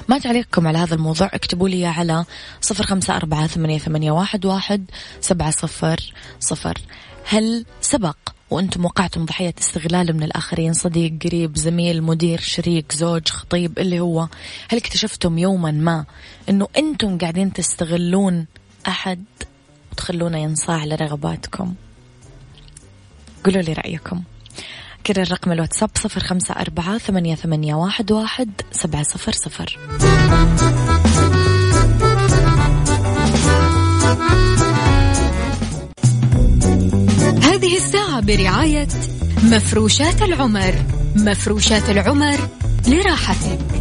ما 0.09 0.19
تعليقكم 0.19 0.67
على 0.67 0.79
هذا 0.79 0.95
الموضوع 0.95 1.27
اكتبوا 1.33 1.69
لي 1.69 1.87
على 1.87 2.25
صفر 2.61 2.85
خمسة 2.85 3.17
أربعة 3.17 3.47
ثمانية, 3.47 3.79
ثمانية 3.79 4.11
واحد, 4.11 4.47
واحد 4.47 4.85
سبعة 5.21 5.51
صفر 5.51 6.13
صفر. 6.41 6.79
هل 7.25 7.65
سبق 7.81 8.17
وأنتم 8.51 8.85
وقعتم 8.85 9.25
ضحية 9.25 9.55
استغلال 9.59 10.17
من 10.17 10.23
الآخرين؟ 10.23 10.73
صديق 10.73 11.13
قريب 11.25 11.57
زميل 11.57 12.03
مدير 12.03 12.41
شريك 12.41 12.93
زوج 12.93 13.29
خطيب 13.29 13.79
اللي 13.79 14.01
هو. 14.01 14.29
هل 14.69 14.79
اكتشفتم 14.79 15.39
يوما 15.39 15.71
ما 15.71 16.05
أنه 16.49 16.69
أنتم 16.79 17.19
قاعدين 17.19 17.53
تستغلون 17.53 18.47
أحد 18.89 19.25
وتخلونه 19.93 20.39
ينصاع 20.39 20.85
لرغباتكم؟ 20.85 21.75
قولوا 23.45 23.63
لي 23.63 23.73
رأيكم. 23.73 24.23
كده 25.05 25.23
الرقم 25.23 25.53
الواتساب 25.53 25.91
صفر 25.95 26.21
خمسة 26.21 26.55
أربعة 26.55 26.99
ثمانية, 26.99 27.35
ثمانية 27.35 27.75
واحد, 27.75 28.13
واحد 28.13 28.51
سبعة 28.73 29.03
صفر 29.03 29.33
صفر. 29.33 29.79
هذه 37.43 37.77
الساعة 37.77 38.21
برعاية 38.21 38.89
مفروشات 39.43 40.23
العمر. 40.23 40.75
مفروشات 41.17 41.91
العمر 41.91 42.39
لراحتك. 42.87 43.78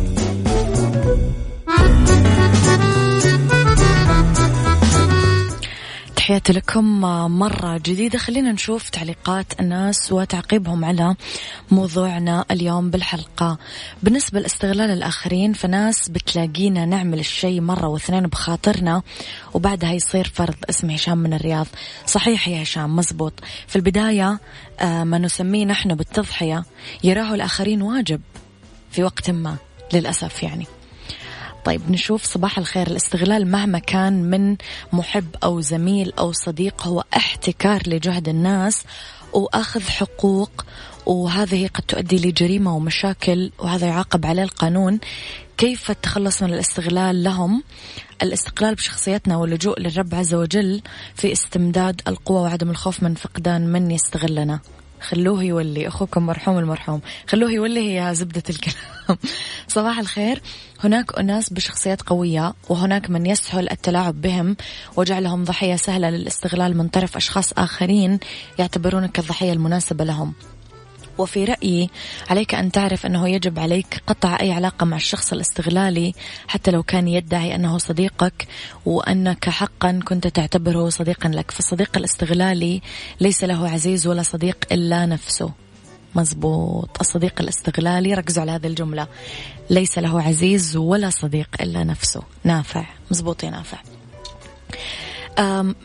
تحياتي 6.27 6.53
لكم 6.53 7.01
مرة 7.39 7.77
جديدة. 7.77 8.17
خلينا 8.17 8.51
نشوف 8.51 8.89
تعليقات 8.89 9.59
الناس 9.59 10.11
وتعقيبهم 10.11 10.85
على 10.85 11.15
موضوعنا 11.71 12.45
اليوم 12.51 12.89
بالحلقة. 12.89 13.57
بالنسبة 14.03 14.39
لاستغلال 14.39 14.91
الآخرين 14.91 15.53
فناس 15.53 16.09
بتلاقينا 16.09 16.85
نعمل 16.85 17.19
الشيء 17.19 17.61
مرة 17.61 17.87
واثنين 17.87 18.27
بخاطرنا 18.27 19.01
وبعدها 19.53 19.91
يصير 19.91 20.31
فرض 20.33 20.55
اسم 20.69 20.89
هشام 20.89 21.17
من 21.17 21.33
الرياض. 21.33 21.67
صحيح 22.05 22.47
يا 22.47 22.63
هشام 22.63 22.95
مزبوط. 22.95 23.33
في 23.67 23.75
البداية 23.75 24.39
آه، 24.79 25.03
ما 25.03 25.17
نسميه 25.17 25.65
نحن 25.65 25.95
بالتضحية 25.95 26.63
يراه 27.03 27.35
الآخرين 27.35 27.81
واجب 27.81 28.21
في 28.91 29.03
وقت 29.03 29.29
ما 29.29 29.55
للأسف 29.93 30.43
يعني. 30.43 30.67
طيب 31.67 31.91
نشوف 31.91 32.23
صباح 32.23 32.57
الخير. 32.57 32.87
الاستغلال 32.87 33.51
مهما 33.51 33.79
كان 33.79 34.23
من 34.23 34.55
محب 34.93 35.35
أو 35.43 35.61
زميل 35.61 36.13
أو 36.19 36.31
صديق 36.31 36.87
هو 36.87 37.03
احتكار 37.17 37.81
لجهد 37.87 38.29
الناس 38.29 38.83
وأخذ 39.33 39.81
حقوق 39.81 40.65
وهذه 41.05 41.67
قد 41.67 41.83
تؤدي 41.83 42.29
لجريمة 42.29 42.75
ومشاكل 42.75 43.51
وهذا 43.59 43.87
يعاقب 43.87 44.25
عليه 44.25 44.43
القانون. 44.43 44.99
كيف 45.57 45.91
التخلص 45.91 46.43
من 46.43 46.53
الاستغلال 46.53 47.23
لهم؟ 47.23 47.63
الاستقلال 48.21 48.75
بشخصيتنا 48.75 49.37
واللجوء 49.37 49.79
للرب 49.79 50.15
عز 50.15 50.33
وجل 50.33 50.81
في 51.15 51.31
استمداد 51.31 52.01
القوة 52.07 52.41
وعدم 52.41 52.69
الخوف 52.69 53.03
من 53.03 53.15
فقدان 53.15 53.67
من 53.67 53.91
يستغلنا. 53.91 54.59
خلوه 55.01 55.43
يولي. 55.43 55.87
أخوكم 55.87 56.25
مرحوم 56.25 56.57
المرحوم. 56.57 57.01
خلوه 57.27 57.51
يولي 57.51 57.99
هي 57.99 58.15
زبدة 58.15 58.43
الكلام. 58.49 59.17
صباح 59.67 59.99
الخير. 59.99 60.41
هناك 60.83 61.19
أناس 61.19 61.53
بشخصيات 61.53 62.01
قوية 62.01 62.53
وهناك 62.69 63.09
من 63.09 63.25
يسهل 63.25 63.71
التلاعب 63.71 64.21
بهم 64.21 64.57
وجعلهم 64.95 65.43
ضحية 65.43 65.75
سهلة 65.75 66.09
للاستغلال 66.09 66.77
من 66.77 66.87
طرف 66.87 67.15
أشخاص 67.15 67.53
آخرين 67.57 68.19
يعتبرونك 68.59 69.19
الضحية 69.19 69.53
المناسبة 69.53 70.03
لهم. 70.05 70.33
وفي 71.17 71.45
رأيي 71.45 71.89
عليك 72.29 72.55
أن 72.55 72.71
تعرف 72.71 73.05
أنه 73.05 73.29
يجب 73.29 73.59
عليك 73.59 74.01
قطع 74.07 74.37
أي 74.41 74.51
علاقة 74.51 74.85
مع 74.85 74.97
الشخص 74.97 75.33
الاستغلالي 75.33 76.13
حتى 76.47 76.71
لو 76.71 76.83
كان 76.83 77.07
يدعي 77.07 77.55
أنه 77.55 77.77
صديقك 77.77 78.47
وأنك 78.85 79.49
حقا 79.49 79.99
كنت 80.05 80.27
تعتبره 80.27 80.89
صديقا 80.89 81.29
لك. 81.29 81.51
فالصديق 81.51 81.97
الاستغلالي 81.97 82.81
ليس 83.21 83.43
له 83.43 83.69
عزيز 83.69 84.07
ولا 84.07 84.23
صديق 84.23 84.57
إلا 84.71 85.05
نفسه. 85.05 85.51
مزبوط. 86.15 86.89
الصديق 86.99 87.41
الاستغلالي 87.41 88.13
ركزوا 88.13 88.41
على 88.41 88.51
هذه 88.51 88.67
الجملة. 88.67 89.07
ليس 89.69 89.99
له 89.99 90.21
عزيز 90.21 90.77
ولا 90.77 91.09
صديق 91.09 91.49
إلا 91.61 91.83
نفسه. 91.83 92.23
نافع. 92.43 92.85
مزبوط 93.11 93.43
يا 93.43 93.49
نافع. 93.49 93.96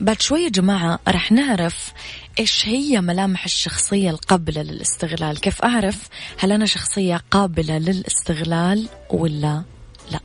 بعد 0.00 0.20
شوية 0.20 0.48
جماعة 0.48 0.98
رح 1.08 1.32
نعرف 1.32 1.92
إيش 2.38 2.68
هي 2.68 3.00
ملامح 3.00 3.44
الشخصية 3.44 4.10
القابلة 4.10 4.62
للاستغلال. 4.62 5.40
كيف 5.40 5.62
أعرف 5.62 6.08
هل 6.38 6.52
أنا 6.52 6.66
شخصية 6.66 7.20
قابلة 7.30 7.78
للاستغلال 7.78 8.88
ولا 9.10 9.62
لا؟ 10.10 10.20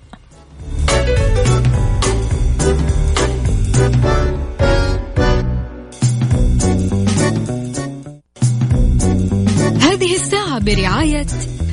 هذه 9.82 10.16
الساعة 10.16 10.60
برعاية 10.60 11.28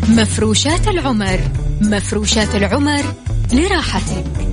مفروشات 0.09 0.89
العمر. 0.89 1.41
مفروشات 1.81 2.55
العمر 2.55 3.15
لراحتك. 3.53 4.44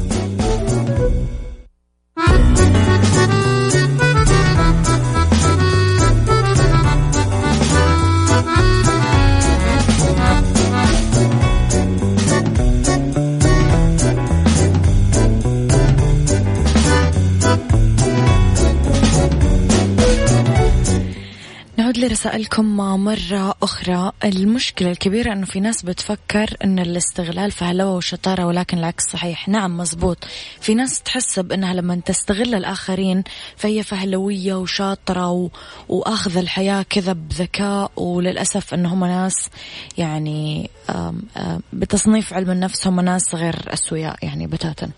لرسائلكم 22.02 22.78
مرة 22.78 23.56
أخرى 23.64 24.12
المشكلة 24.26 24.92
الكبيرة 24.92 25.34
أنه 25.34 25.46
في 25.46 25.60
ناس 25.60 25.82
بتفكر 25.82 26.56
أن 26.64 26.80
الاستغلال 26.80 27.52
فهلوة 27.52 27.96
وشطارة 27.96 28.46
ولكن 28.46 28.78
العكس 28.78 29.04
صحيح. 29.04 29.50
نعم 29.50 29.78
مزبوط. 29.78 30.18
في 30.62 30.74
ناس 30.74 31.02
تحسب 31.02 31.52
أنها 31.52 31.74
لما 31.74 32.02
تستغل 32.06 32.56
الآخرين 32.56 33.24
فهي 33.58 33.84
فهلوية 33.84 34.54
وشاطرة 34.54 35.30
و... 35.32 35.50
وأخذ 35.90 36.38
الحياة 36.38 36.86
كذا 36.90 37.14
بذكاء 37.14 37.92
وللأسف 37.96 38.74
أنهم 38.74 39.06
ناس 39.06 39.50
يعني 39.98 40.70
آم 40.90 41.22
آم 41.38 41.62
بتصنيف 41.74 42.34
علم 42.34 42.52
النفس 42.52 42.88
هم 42.88 43.00
ناس 43.00 43.36
غير 43.36 43.56
أسوياء 43.74 44.16
يعني 44.22 44.48
بتاتا. 44.48 44.90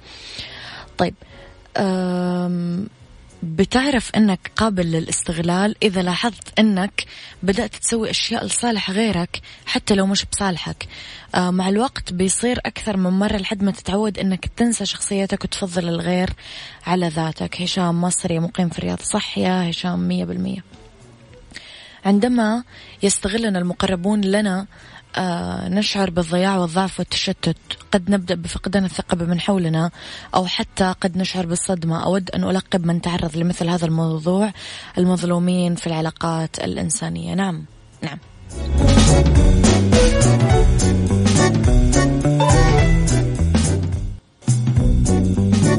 طيب 0.98 1.14
بتعرف 3.44 4.12
إنك 4.16 4.52
قابل 4.56 4.92
للاستغلال 4.92 5.76
إذا 5.84 6.02
لاحظت 6.02 6.60
إنك 6.60 7.06
بدأت 7.44 7.76
تسوي 7.76 8.10
أشياء 8.10 8.46
لصالح 8.46 8.92
غيرك 8.92 9.42
حتى 9.66 9.96
لو 9.96 10.06
مش 10.06 10.26
بصالحك. 10.26 10.88
آه 11.36 11.52
مع 11.52 11.70
الوقت 11.70 12.14
بيصير 12.14 12.60
أكثر 12.66 12.98
من 12.98 13.10
مرة 13.10 13.38
لحد 13.38 13.64
ما 13.64 13.72
تتعود 13.72 14.20
إنك 14.20 14.46
تنسى 14.46 14.86
شخصيتك 14.86 15.44
وتفضل 15.44 15.90
الغير 15.90 16.30
على 16.88 17.08
ذاتك. 17.08 17.62
هشام 17.62 18.02
مصري 18.02 18.40
مقيم 18.40 18.70
في 18.70 18.80
الرياض 18.80 19.00
صح 19.00 19.38
يا 19.38 19.70
هشام 19.70 20.08
مية 20.08 20.26
بالمية. 20.26 20.64
عندما 22.06 22.64
يستغلنا 23.04 23.60
المقربون 23.60 24.22
لنا 24.22 24.68
نشعر 25.70 26.10
بالضياع 26.10 26.58
والضعف 26.58 27.00
والتشتت. 27.00 27.58
قد 27.92 28.10
نبدأ 28.10 28.36
بفقدان 28.36 28.86
الثقة 28.86 29.16
بمن 29.16 29.40
حولنا 29.40 29.92
أو 30.36 30.46
حتى 30.46 30.96
قد 31.02 31.18
نشعر 31.18 31.46
بالصدمة. 31.46 32.04
أود 32.04 32.30
أن 32.30 32.44
ألقب 32.44 32.86
من 32.86 33.02
تعرض 33.02 33.38
لمثل 33.38 33.70
هذا 33.70 33.86
الموضوع 33.86 34.52
المظلومين 34.98 35.76
في 35.76 35.88
العلاقات 35.88 36.60
الإنسانية. 36.60 37.36
نعم. 37.36 37.66
نعم. 38.02 38.18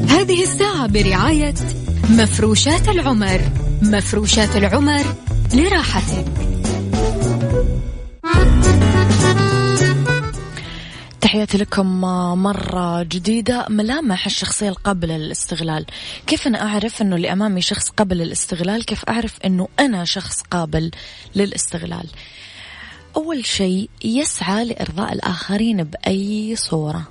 هذه 0.09 0.43
الساعة 0.43 0.87
برعاية 0.87 1.53
مفروشات 2.09 2.89
العمر. 2.89 3.41
مفروشات 3.81 4.55
العمر 4.55 5.03
لراحتك. 5.53 6.54
تحياتي 11.35 11.57
لكم 11.57 12.01
مرة 12.41 13.03
جديدة 13.03 13.65
ملامح 13.69 14.25
الشخصية 14.25 14.69
القابلة 14.69 15.17
للاستغلال 15.17 15.85
كيف 16.27 16.47
أنا 16.47 16.61
أعرف 16.61 17.01
أنه 17.01 17.15
اللي 17.15 17.33
أمامي 17.33 17.61
شخص 17.61 17.89
قابل 17.89 18.17
للاستغلال 18.17 18.85
كيف 18.85 19.05
أعرف 19.05 19.39
أنه 19.45 19.67
أنا 19.79 20.05
شخص 20.05 20.41
قابل 20.41 20.91
للاستغلال؟ 21.35 22.07
أول 23.15 23.45
شيء 23.45 23.89
يسعى 24.03 24.65
لإرضاء 24.65 25.13
الآخرين 25.13 25.83
بأي 25.83 26.55
صورة. 26.55 27.07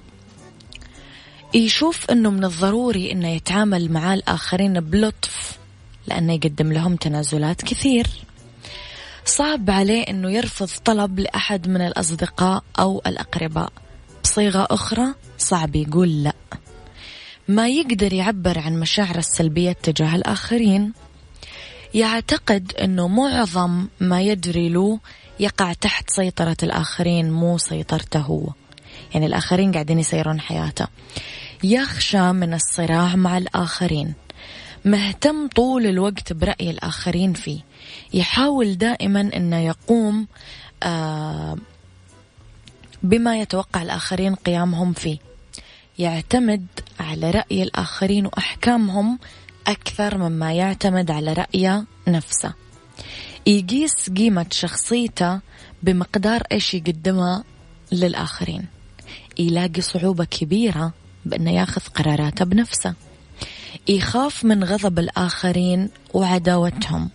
يشوف 1.55 2.11
أنه 2.11 2.31
من 2.31 2.45
الضروري 2.45 3.13
أنه 3.13 3.29
يتعامل 3.29 3.93
مع 3.93 4.15
الآخرين 4.15 4.81
بلطف 4.81 5.59
لأنه 6.07 6.33
يقدم 6.33 6.73
لهم 6.73 6.97
تنازلات 6.97 7.63
كثير. 7.63 8.07
صعب 9.25 9.71
عليه 9.71 10.03
أنه 10.03 10.31
يرفض 10.31 10.69
طلب 10.85 11.21
لأحد 11.21 11.69
من 11.69 11.81
الأصدقاء 11.81 12.63
أو 12.79 13.03
الأقرباء. 13.07 13.73
بصيغة 14.25 14.67
أخرى 14.71 15.15
صعب 15.39 15.77
يقول 15.77 16.25
لا. 16.25 16.35
ما 17.49 17.69
يقدر 17.69 18.13
يعبر 18.13 18.59
عن 18.59 18.81
مشاعره 18.81 19.19
السلبية 19.19 19.73
تجاه 19.73 20.17
الآخرين. 20.17 20.93
يعتقد 21.95 22.73
أنه 22.83 23.09
معظم 23.09 23.87
ما 24.01 24.23
يجري 24.23 24.69
له 24.69 24.99
يقع 25.41 25.73
تحت 25.73 26.11
سيطرة 26.11 26.57
الآخرين 26.63 27.31
مو 27.31 27.59
سيطرته. 27.59 28.21
هو 28.21 28.47
يعني 29.15 29.27
الآخرين 29.27 29.73
قاعدين 29.73 29.99
يسيرون 29.99 30.41
حياته. 30.41 30.87
يخشى 31.65 32.33
من 32.33 32.55
الصراع 32.55 33.17
مع 33.17 33.39
الآخرين. 33.39 34.15
مهتم 34.85 35.49
طول 35.49 35.87
الوقت 35.87 36.33
برأي 36.33 36.71
الآخرين 36.71 37.33
فيه. 37.33 37.61
يحاول 38.15 38.79
دائما 38.79 39.21
أنه 39.37 39.59
يقوم 39.59 40.27
آه 40.83 41.57
بما 43.05 43.39
يتوقع 43.39 43.83
الآخرين 43.83 44.35
قيامهم 44.35 44.93
فيه. 44.93 45.19
يعتمد 45.99 46.67
على 47.01 47.31
رأي 47.31 47.63
الآخرين 47.63 48.27
وأحكامهم 48.27 49.19
أكثر 49.67 50.19
مما 50.19 50.53
يعتمد 50.53 51.11
على 51.11 51.33
رأيه 51.33 51.85
نفسه. 52.09 52.55
يقيس 53.47 54.11
قيمة 54.17 54.47
شخصيته 54.51 55.41
بمقدار 55.83 56.43
إيش 56.53 56.75
يقدمها 56.75 57.45
للآخرين. 57.93 58.67
يلاقي 59.39 59.81
صعوبة 59.81 60.25
كبيرة 60.25 60.93
بأنه 61.25 61.51
ياخذ 61.51 61.81
قراراته 61.81 62.45
بنفسه. 62.45 62.95
يخاف 63.89 64.45
من 64.45 64.65
غضب 64.65 64.99
الآخرين 64.99 65.91
وعداوتهم. 66.15 67.11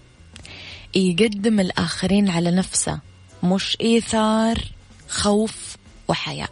يقدم 0.96 1.60
الآخرين 1.60 2.30
على 2.30 2.52
نفسه 2.52 3.00
مش 3.44 3.78
إيثار 3.82 4.64
خوف 5.10 5.69
وحياء 6.10 6.50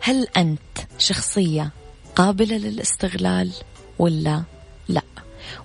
هل 0.00 0.26
أنت 0.36 0.78
شخصية 0.98 1.70
قابلة 2.16 2.56
للاستغلال 2.56 3.52
ولا 3.98 4.42
لا؟ 4.88 5.02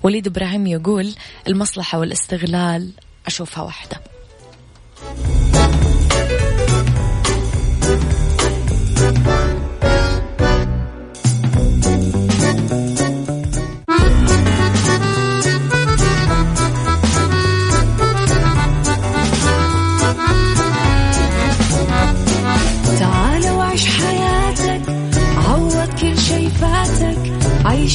وليد 0.04 0.28
إبراهيم 0.28 0.68
يقول 0.68 1.14
المصلحة 1.48 2.00
والاستغلال 2.00 2.92
أشوفها 3.26 3.64
واحدة. 3.64 4.02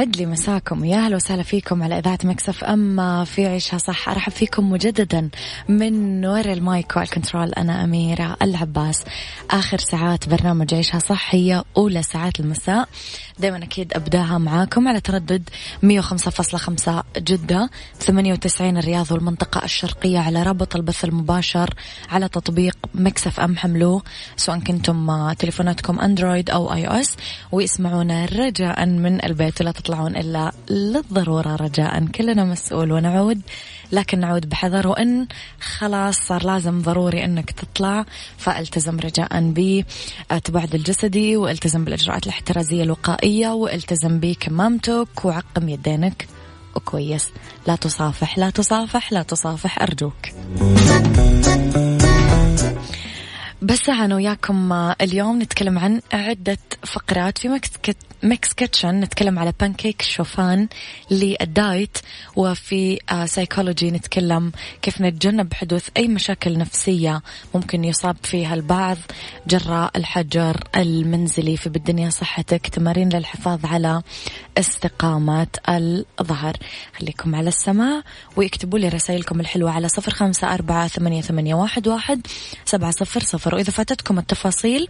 يسعد 0.00 0.16
لي 0.16 0.26
مساكم. 0.26 0.84
يا 0.84 0.96
أهلا 0.96 1.16
وسهلا 1.16 1.42
فيكم 1.42 1.82
على 1.82 1.98
إذاعة 1.98 2.18
Mix 2.24 2.64
FM 2.64 3.24
في 3.24 3.46
عيشها 3.46 3.78
صح. 3.78 4.08
أرحب 4.08 4.32
فيكم 4.32 4.70
مجددا 4.70 5.28
من 5.68 6.26
وراء 6.26 6.52
ال 6.52 6.63
mic 6.63 6.96
وال 6.96 7.07
control. 7.07 7.52
أنا 7.52 7.84
أميرة 7.84 8.36
العباس. 8.42 9.04
آخر 9.50 9.78
ساعات 9.78 10.28
برنامج 10.28 10.74
عيشها 10.74 10.98
صح 10.98 11.34
هي 11.34 11.64
أولى 11.76 12.02
ساعات 12.02 12.40
المساء. 12.40 12.88
دائما 13.38 13.64
أكيد 13.64 13.92
أبداها 13.92 14.38
معاكم 14.38 14.88
على 14.88 15.00
تردد 15.00 15.48
105.5 15.82 17.04
جدة 17.18 17.70
98 18.00 18.76
الرياض 18.76 19.12
والمنطقة 19.12 19.64
الشرقية 19.64 20.18
على 20.18 20.42
رابط 20.42 20.76
البث 20.76 21.04
المباشر 21.04 21.74
على 22.10 22.28
تطبيق 22.28 22.76
Mix 22.94 23.40
FM. 23.40 23.56
حملوه 23.56 24.02
سواء 24.36 24.58
كنتم 24.58 25.32
تليفوناتكم 25.32 26.00
اندرويد 26.00 26.50
أو 26.50 26.72
iOS 26.72 27.16
ويسمعونا 27.52 28.24
رجاء 28.24 28.86
من 28.86 29.24
البيت. 29.24 29.60
ولا 29.60 29.70
تطلعون 29.90 30.16
إلا 30.16 30.52
للضرورة 30.70 31.56
رجاء. 31.56 32.06
كلنا 32.06 32.44
مسؤول 32.44 32.92
ونعود 32.92 33.40
لكن 33.92 34.20
نعود 34.20 34.48
بحذر 34.48 34.88
وإن 34.88 35.26
خلاص 35.60 36.18
صار 36.18 36.44
لازم 36.44 36.82
ضروري 36.82 37.24
أنك 37.24 37.50
تطلع. 37.50 38.04
فالتزم 38.38 39.00
رجاء 39.00 39.50
بالتباعد 39.50 40.74
الجسدي 40.74 41.36
والتزم 41.36 41.84
بالإجراءات 41.84 42.24
الاحترازية 42.24 42.82
الوقائية 42.82 43.48
والتزم 43.48 44.20
بكمامتك 44.20 45.24
وعقم 45.24 45.68
يدينك. 45.68 46.28
وكويس. 46.76 47.28
لا 47.66 47.76
تصافح 47.76 48.38
لا 48.38 48.50
تصافح 48.50 49.12
لا 49.12 49.22
تصافح 49.22 49.82
أرجوك. 49.82 50.26
بس 53.62 53.88
أنا 53.88 54.14
وياكم 54.14 54.72
اليوم 55.00 55.42
نتكلم 55.42 55.78
عن 55.78 56.00
عدة 56.12 56.58
فقرات. 56.86 57.38
في 57.38 57.48
Mix 57.48 57.70
Mix 58.22 58.52
Kitchen 58.52 59.00
نتكلم 59.00 59.38
على 59.38 59.52
بانكيك 59.60 60.00
الشوفان 60.00 60.68
لل 61.10 61.35
diet. 61.35 61.98
وفي 62.36 62.98
سايكولوجي 63.26 63.88
آه، 63.88 63.90
نتكلم 63.90 64.52
كيف 64.82 65.00
نتجنب 65.00 65.54
حدوث 65.54 65.88
أي 65.96 66.08
مشاكل 66.08 66.58
نفسية 66.58 67.22
ممكن 67.54 67.84
يصاب 67.84 68.16
فيها 68.22 68.54
البعض. 68.54 68.96
جراء 69.46 69.90
الحجر 69.96 70.64
المنزلي 70.76 71.56
في 71.56 71.68
بالدنيا 71.68 72.10
صحتك. 72.10 72.66
تمارين 72.66 73.08
للحفاظ 73.08 73.66
على 73.66 74.02
استقامة 74.58 75.46
الظهر. 76.20 76.56
خليكم 76.98 77.34
على 77.34 77.48
السمع 77.48 78.02
واكتبوا 78.36 78.78
لي 78.78 78.88
رسائلكم 78.88 79.40
الحلوة 79.40 79.70
على 79.70 79.88
صفر 79.88 80.12
خمسة 80.12 80.54
أربعة 80.54 80.88
ثمانية, 80.88 81.54
واحد 81.54 82.26
سبعة 82.64 82.90
صفر 82.90 83.20
صفر. 83.20 83.54
وإذا 83.54 83.70
فاتتكم 83.70 84.18
التفاصيل 84.18 84.88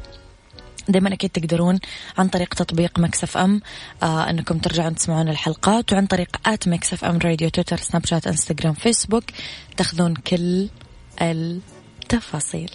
دائما 0.92 1.12
أكيد 1.14 1.30
تقدرون 1.30 1.78
عن 2.18 2.28
طريق 2.28 2.54
تطبيق 2.54 2.98
Mix 2.98 3.36
FM 3.36 3.60
آه 4.02 4.30
أنكم 4.30 4.58
ترجعون 4.58 4.94
تسمعون 4.94 5.28
الحلقات 5.28 5.92
وعن 5.92 6.06
طريق 6.06 6.36
at 6.46 6.68
Mix 6.68 7.04
FM 7.04 7.18
Radio 7.24 7.48
تويتر 7.48 7.76
سناب 7.76 8.06
شات 8.06 8.26
إنستغرام 8.26 8.74
فيسبوك 8.74 9.24
تأخذون 9.76 10.14
كل 10.14 10.68
التفاصيل. 11.22 12.70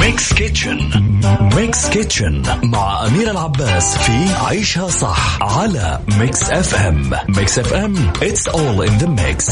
Mix 0.00 0.32
Kitchen. 0.32 0.90
Mix 1.56 1.88
Kitchen 1.88 2.42
مع 2.62 3.06
أميرة 3.06 3.30
العباس 3.30 3.98
في 3.98 4.34
عيشها 4.34 4.88
صح 4.88 5.42
على 5.42 6.00
Mix 6.18 6.50
FM. 6.50 7.10
Mix 7.28 7.58
FM 7.58 8.12
it's 8.20 8.48
all 8.48 8.82
in 8.88 8.98
the 8.98 9.08
mix. 9.08 9.50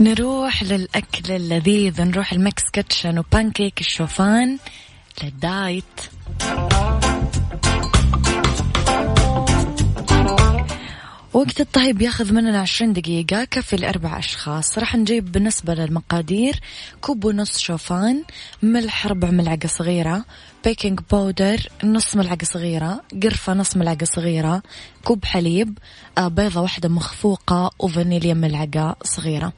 نروح 0.00 0.62
للأكل 0.62 1.32
اللذيذ 1.32 2.02
نروح 2.02 2.32
ال 2.32 2.39
Mix 2.39 2.62
Kitchen 2.72 3.18
و 3.18 3.26
pancake 3.26 3.80
الشوفان 3.80 4.58
لل 5.22 5.43
diet 5.43 5.84
وقت 11.38 11.60
الطهي 11.60 11.92
بياخذ 11.92 12.32
مننا 12.32 12.60
عشرين 12.60 12.92
دقيقة 12.92 13.44
كفي 13.44 13.76
لأربع 13.76 14.18
أشخاص. 14.18 14.78
راح 14.78 14.96
نجيب 14.96 15.32
بالنسبة 15.32 15.74
للمقادير 15.74 16.60
كوب 17.00 17.24
ونص 17.24 17.58
شوفان 17.58 18.22
ملح 18.62 19.06
ربع 19.06 19.30
ملعقة 19.30 19.66
صغيرة 19.66 20.24
baking 20.64 21.00
powder 21.10 21.68
نص 21.84 22.16
ملعقة 22.16 22.44
صغيرة 22.44 23.02
قرفة 23.22 23.54
نص 23.54 23.76
ملعقة 23.76 24.04
صغيرة 24.04 24.62
كوب 25.04 25.24
حليب 25.24 25.78
آه، 26.18 26.28
بيضة 26.28 26.60
واحدة 26.60 26.88
مخفوقة 26.88 27.70
وفانيليا 27.78 28.34
ملعقة 28.34 28.96
صغيرة. 29.04 29.52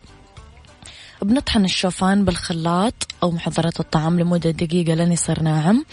بنطحن 1.22 1.64
الشوفان 1.64 2.24
بالخلاط 2.24 2.94
أو 3.22 3.30
محضرات 3.30 3.80
الطعام 3.80 4.20
لمدة 4.20 4.50
دقيقة 4.50 4.94
لين 4.94 5.12
يصير 5.12 5.42
ناعم. 5.42 5.84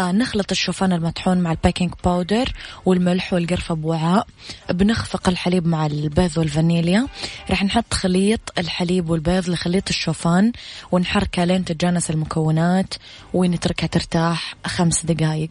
نخلط 0.00 0.50
الشوفان 0.50 0.92
المطحون 0.92 1.38
مع 1.38 1.52
البيكنج 1.52 1.92
باودر 2.04 2.52
والملح 2.84 3.32
والقرفة 3.32 3.74
بوعاء. 3.74 4.26
بنخفق 4.70 5.28
الحليب 5.28 5.66
مع 5.66 5.86
البيض 5.86 6.38
والفانيليا. 6.38 7.06
راح 7.50 7.64
نحط 7.64 7.94
خليط 7.94 8.40
الحليب 8.58 9.10
والبيض 9.10 9.50
لخليط 9.50 9.88
الشوفان 9.88 10.52
ونحركه 10.92 11.44
لين 11.44 11.64
تتجانس 11.64 12.10
المكونات 12.10 12.94
ونتركها 13.34 13.86
ترتاح 13.86 14.54
خمس 14.66 15.06
دقايق. 15.06 15.50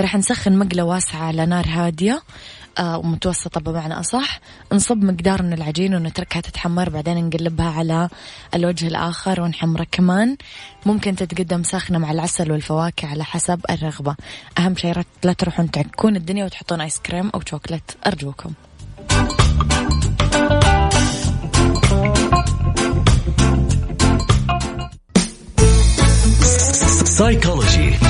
راح 0.00 0.16
نسخن 0.16 0.58
مقلة 0.58 0.82
واسعة 0.82 1.24
على 1.24 1.46
نار 1.46 1.66
هادية. 1.68 2.12
آه، 2.12 2.22
متوسطة 2.78 3.60
بمعنى 3.60 4.00
أصح. 4.00 4.40
نصب 4.72 5.04
مقدار 5.04 5.42
من 5.42 5.52
العجين 5.52 5.94
ونتركها 5.94 6.40
تتحمر 6.40 6.88
بعدين 6.88 7.26
نقلبها 7.26 7.70
على 7.70 8.08
الوجه 8.54 8.86
الآخر 8.86 9.40
ونحمره 9.40 9.86
كمان. 9.92 10.36
ممكن 10.86 11.16
تتقدم 11.16 11.62
ساخنة 11.62 11.98
مع 11.98 12.10
العسل 12.10 12.52
والفواكه 12.52 13.08
على 13.08 13.24
حسب 13.24 13.60
الرغبة. 13.70 14.16
أهم 14.58 14.76
شيء 14.76 15.02
لا 15.24 15.32
تروحون 15.32 15.70
تعكون 15.70 16.16
الدنيا 16.16 16.44
وتحطون 16.44 16.80
آيس 16.80 16.98
كريم 16.98 17.30
أو 17.34 17.40
شوكولات 17.46 17.90
أرجوكم. 18.06 18.52
سايكولوجي 27.04 28.09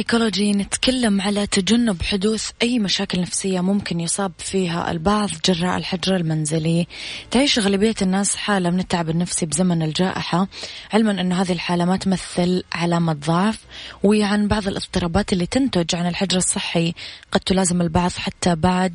سيكولوجي 0.00 0.52
نتكلم 0.52 1.20
على 1.20 1.46
تجنب 1.46 2.02
حدوث 2.02 2.50
أي 2.62 2.78
مشاكل 2.78 3.20
نفسية 3.20 3.60
ممكن 3.60 4.00
يصاب 4.00 4.32
فيها 4.38 4.90
البعض 4.90 5.30
جراء 5.44 5.76
الحجر 5.76 6.16
المنزلي. 6.16 6.86
تعيش 7.30 7.58
غالبية 7.58 7.94
الناس 8.02 8.36
حالة 8.36 8.70
من 8.70 8.80
التعب 8.80 9.10
النفسي 9.10 9.46
بزمن 9.46 9.82
الجائحة 9.82 10.48
علما 10.92 11.20
أن 11.20 11.32
هذه 11.32 11.52
الحالة 11.52 11.84
ما 11.84 11.96
تمثل 11.96 12.64
علامة 12.72 13.12
ضعف 13.12 13.58
وعن 14.02 14.48
بعض 14.48 14.68
الاضطرابات 14.68 15.32
اللي 15.32 15.46
تنتج 15.46 15.94
عن 15.94 16.06
الحجر 16.06 16.36
الصحي. 16.36 16.94
قد 17.32 17.40
تلازم 17.40 17.82
البعض 17.82 18.10
حتى 18.10 18.54
بعد 18.54 18.94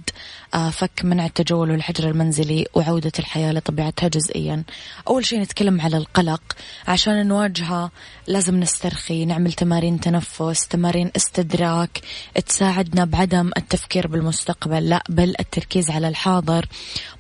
آه، 0.54 0.70
فك 0.70 1.02
منع 1.04 1.26
التجول 1.26 1.72
والحجر 1.72 2.10
المنزلي 2.10 2.66
وعودة 2.74 3.12
الحياة 3.20 3.52
لطبيعتها 3.52 4.08
جزئيا. 4.08 4.64
أول 5.08 5.26
شيء 5.26 5.40
نتكلم 5.40 5.82
على 5.82 5.98
القلق. 5.98 6.42
عشان 6.88 7.28
نواجهه 7.28 7.92
لازم 8.28 8.60
نسترخي 8.60 9.26
نعمل 9.26 9.54
تمارين 9.54 10.00
تنفس 10.00 10.68
تمارين 10.68 10.95
استدراك 10.96 12.02
تساعدنا 12.46 13.06
بعدم 13.06 13.52
التفكير 13.58 14.08
بالمستقبل 14.08 14.90
لا 14.90 15.04
بل 15.10 15.36
التركيز 15.40 15.90
على 15.90 16.08
الحاضر. 16.08 16.66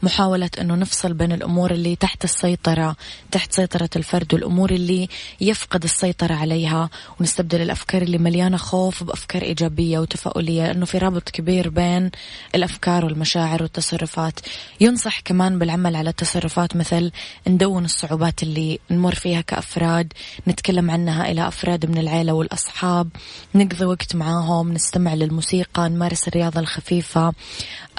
محاولة 0.03 0.49
أنه 0.61 0.75
نفصل 0.75 1.13
بين 1.13 1.31
الأمور 1.31 1.71
اللي 1.71 1.95
تحت 1.95 2.23
السيطرة 2.23 2.95
تحت 3.31 3.53
سيطرة 3.53 3.89
الفرد 3.95 4.33
والأمور 4.33 4.71
اللي 4.71 5.09
يفقد 5.41 5.83
السيطرة 5.83 6.33
عليها. 6.33 6.89
ونستبدل 7.19 7.61
الأفكار 7.61 8.01
اللي 8.01 8.17
مليانة 8.17 8.57
خوف 8.57 9.03
بأفكار 9.03 9.41
إيجابية 9.41 9.99
وتفاؤلية 9.99 10.71
أنه 10.71 10.85
في 10.85 10.97
رابط 10.97 11.29
كبير 11.29 11.69
بين 11.69 12.11
الأفكار 12.55 13.05
والمشاعر 13.05 13.63
والتصرفات. 13.63 14.39
ينصح 14.81 15.19
كمان 15.19 15.59
بالعمل 15.59 15.95
على 15.95 16.09
التصرفات 16.09 16.75
مثل 16.75 17.11
ندون 17.47 17.85
الصعوبات 17.85 18.43
اللي 18.43 18.79
نمر 18.91 19.15
فيها 19.15 19.41
كأفراد 19.41 20.13
نتكلم 20.47 20.91
عنها 20.91 21.31
إلى 21.31 21.47
أفراد 21.47 21.85
من 21.85 21.97
العيلة 21.97 22.33
والأصحاب 22.33 23.09
نقضي 23.55 23.85
وقت 23.85 24.15
معاهم 24.15 24.73
نستمع 24.73 25.13
للموسيقى 25.13 25.89
نمارس 25.89 26.27
الرياضة 26.27 26.59
الخفيفة 26.59 27.33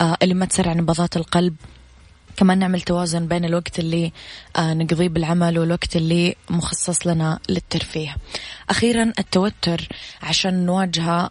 آه 0.01 0.17
اللي 0.23 0.35
ما 0.35 0.47
تسرع 0.47 0.73
نبضات 0.73 1.17
القلب. 1.17 1.57
كمان 2.37 2.59
نعمل 2.59 2.81
توازن 2.81 3.29
بين 3.29 3.45
الوقت 3.45 3.79
اللي 3.79 4.13
آه 4.57 4.75
نقضيه 4.75 5.09
بالعمل 5.09 5.59
والوقت 5.59 5.97
اللي 5.97 6.37
مخصص 6.51 7.07
لنا 7.07 7.39
للترفيه. 7.49 8.17
أخيرا 8.71 9.13
التوتر 9.19 9.89
عشان 10.23 10.67
نواجهه 10.67 11.31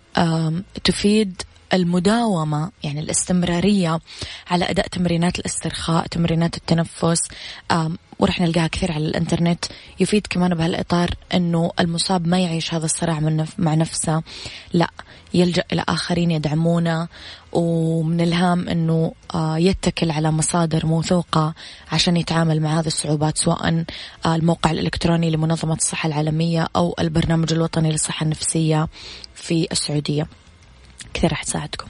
تفيد 0.83 1.41
المداومة 1.73 2.71
يعني 2.83 2.99
الاستمرارية 2.99 3.99
على 4.47 4.69
أداء 4.69 4.87
تمرينات 4.87 5.39
الاسترخاء 5.39 6.07
تمرينات 6.07 6.57
التنفس. 6.57 7.27
ورح 8.19 8.41
نلقاها 8.41 8.67
كثير 8.67 8.91
على 8.91 9.05
الإنترنت. 9.05 9.65
يفيد 9.99 10.27
كمان 10.29 10.55
بهالإطار 10.55 11.09
أنه 11.33 11.71
المصاب 11.79 12.27
ما 12.27 12.39
يعيش 12.39 12.73
هذا 12.73 12.85
الصراع 12.85 13.19
من 13.19 13.45
مع 13.57 13.73
نفسه. 13.73 14.23
لا 14.73 14.91
يلجأ 15.33 15.63
إلى 15.73 15.83
آخرين 15.89 16.31
يدعمونه. 16.31 17.07
ومن 17.53 18.21
الهام 18.21 18.69
أنه 18.69 19.13
يتكل 19.57 20.11
على 20.11 20.31
مصادر 20.31 20.85
موثوقة 20.85 21.53
عشان 21.91 22.17
يتعامل 22.17 22.61
مع 22.61 22.79
هذه 22.79 22.87
الصعوبات 22.87 23.37
سواء 23.37 23.85
الموقع 24.25 24.71
الإلكتروني 24.71 25.31
لمنظمة 25.31 25.73
الصحة 25.73 26.07
العالمية 26.07 26.67
أو 26.75 26.95
البرنامج 26.99 27.53
الوطني 27.53 27.91
للصحة 27.91 28.23
النفسية 28.23 28.87
في 29.35 29.67
السعودية. 29.71 30.27
كثير 31.13 31.31
راح 31.31 31.43
تساعدكم. 31.43 31.87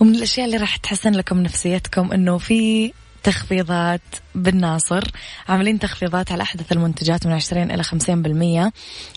ومن 0.00 0.14
الأشياء 0.14 0.46
اللي 0.46 0.56
راح 0.56 0.76
تحسن 0.76 1.12
لكم 1.12 1.42
نفسيتكم 1.42 2.12
أنه 2.12 2.38
في 2.38 2.92
تخفيضات 3.22 4.00
بالناصر. 4.34 5.04
عاملين 5.48 5.78
تخفيضات 5.78 6.32
على 6.32 6.42
أحدث 6.42 6.72
المنتجات 6.72 7.26
من 7.26 7.32
20 7.32 7.70
إلى 7.70 7.82
50% 7.82 8.72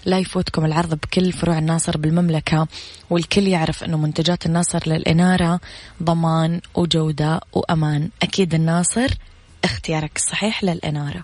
لا 0.05 0.19
يفوتكم 0.19 0.65
العرض 0.65 0.95
بكل 0.95 1.31
فروع 1.31 1.57
الناصر 1.57 1.97
بالمملكة 1.97 2.67
والكل 3.09 3.47
يعرف 3.47 3.83
أنه 3.83 3.97
منتجات 3.97 4.45
الناصر 4.45 4.79
للإنارة 4.87 5.59
ضمان 6.03 6.61
وجودة 6.75 7.41
وأمان. 7.53 8.09
أكيد 8.21 8.53
الناصر 8.53 9.07
اختيارك 9.63 10.11
الصحيح 10.15 10.63
للإنارة. 10.63 11.23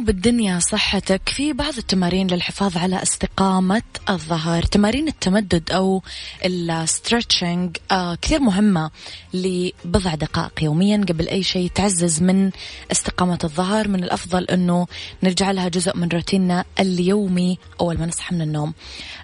لأنه 0.00 0.12
بالدنيا 0.12 0.58
صحتك 0.58 1.28
في 1.28 1.52
بعض 1.52 1.76
التمارين 1.78 2.26
للحفاظ 2.26 2.76
على 2.76 3.02
استقامة 3.02 3.82
الظهر 4.10 4.62
تمارين 4.62 5.08
التمدد 5.08 5.70
أو 5.70 6.02
الستريتشنج 6.44 7.76
آه 7.90 8.14
كثير 8.14 8.40
مهمة 8.40 8.90
لبضع 9.34 10.14
دقائق 10.14 10.62
يوميا 10.62 11.04
قبل 11.08 11.28
أي 11.28 11.42
شيء 11.42 11.70
تعزز 11.74 12.22
من 12.22 12.50
استقامة 12.92 13.38
الظهر. 13.44 13.88
من 13.88 14.04
الأفضل 14.04 14.44
أنه 14.44 14.86
نجعلها 15.22 15.68
جزء 15.68 15.96
من 15.96 16.08
روتيننا 16.08 16.64
اليومي 16.80 17.58
أول 17.80 17.98
ما 17.98 18.06
نصحى 18.06 18.34
من 18.34 18.42
النوم. 18.42 18.74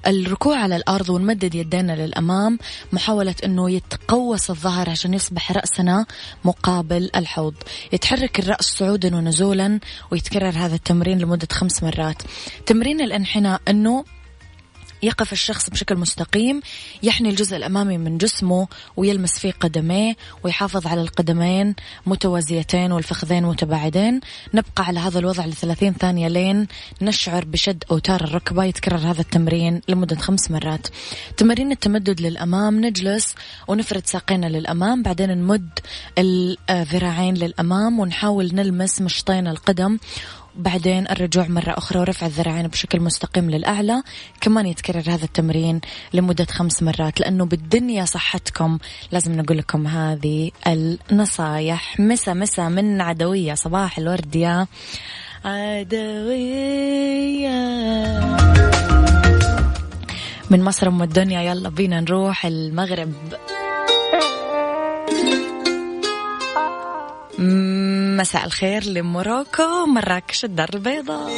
الركوع 0.07 0.57
على 0.59 0.77
الأرض 0.77 1.11
ونمدد 1.11 1.55
يدينا 1.55 2.07
للأمام 2.07 2.59
محاولة 2.93 3.35
أنه 3.45 3.71
يتقوس 3.71 4.51
الظهر 4.51 4.91
عشان 4.91 5.15
يصبح 5.15 5.53
رأسنا 5.53 6.07
مقابل 6.45 7.11
الحوض. 7.17 7.55
يتحرك 7.93 8.39
الرأس 8.39 8.65
صعودا 8.65 9.17
ونزولا 9.17 9.81
ويتكرر 10.11 10.37
يتكرر 10.37 10.66
هذا 10.67 10.75
التمرين 10.75 11.19
لمدة 11.19 11.49
خمس 11.53 11.83
مرات. 11.83 12.23
تمرين 12.67 13.01
الأنحناء 13.01 13.61
أنه 13.69 14.05
يقف 15.03 15.33
الشخص 15.33 15.71
بشكل 15.71 15.97
مستقيم 15.97 16.61
يحني 17.03 17.31
الجزء 17.31 17.57
الأمامي 17.57 17.99
من 17.99 18.19
جسمه 18.19 18.69
ويلمس 18.97 19.39
فيه 19.39 19.53
قدميه 19.53 20.17
ويحافظ 20.45 20.87
على 20.87 21.03
القدمين 21.03 21.75
متوازيتين 22.07 22.93
والفخذين 22.93 23.43
متباعدين. 23.43 24.21
نبقى 24.55 24.85
على 24.85 25.01
هذا 25.01 25.19
الوضع 25.19 25.47
لثلاثين 25.47 25.93
ثانية 25.93 26.29
لين 26.29 26.67
نشعر 27.03 27.45
بشد 27.45 27.85
أوتار 27.91 28.25
الركبة 28.25 28.65
يتكرر 28.65 28.97
هذا 28.97 29.21
التمرين 29.21 29.81
لمدة 29.89 30.17
خمس 30.17 30.51
مرات. 30.51 30.87
تمارين 31.37 31.73
التمدد 31.73 32.21
للأمام 32.21 32.87
نجلس 32.87 33.35
ونفرد 33.69 34.07
ساقينا 34.07 34.47
للأمام 34.47 35.03
بعدين 35.03 35.31
نمد 35.31 35.69
الذراعين 36.19 37.35
للأمام 37.35 38.01
ونحاول 38.01 38.55
نلمس 38.55 39.01
مشطين 39.01 39.49
القدم 39.49 39.99
بعدين 40.57 41.07
الرجوع 41.11 41.47
مرة 41.49 41.71
أخرى 41.79 41.99
ورفع 41.99 42.27
الذراعين 42.27 42.67
بشكل 42.67 43.01
مستقيم 43.01 43.51
للأعلى. 43.51 44.03
كمان 44.41 44.67
يتكرر 44.67 45.05
هذا 45.07 45.25
التمرين 45.25 45.81
لمدة 46.13 46.47
خمس 46.51 46.83
مرات 46.83 47.21
لأنه 47.21 47.45
بالدنيا 47.45 48.05
صحتكم. 48.05 48.79
لازم 49.13 49.37
نقول 49.37 49.59
لكم 49.59 49.87
هذه 49.87 50.51
النصايح. 50.67 52.01
مسا 52.01 52.33
مسا 52.35 52.69
من 52.69 53.01
عدوية 53.01 53.55
صباح 53.55 53.99
الورد 53.99 54.37
يا 54.37 54.67
عدوية. 55.45 56.77
من 60.51 60.63
مصر 60.63 60.89
أم 60.89 61.03
الدنيا 61.03 61.43
يلا 61.43 61.69
بينا 61.69 62.01
نروح 62.01 62.47
المغرب. 62.47 63.13
مساء 67.39 68.45
الخير 68.45 68.85
لموروكو 68.85 69.87
مراكش 69.87 70.45
الدار 70.45 70.69
البيضاء. 70.75 71.31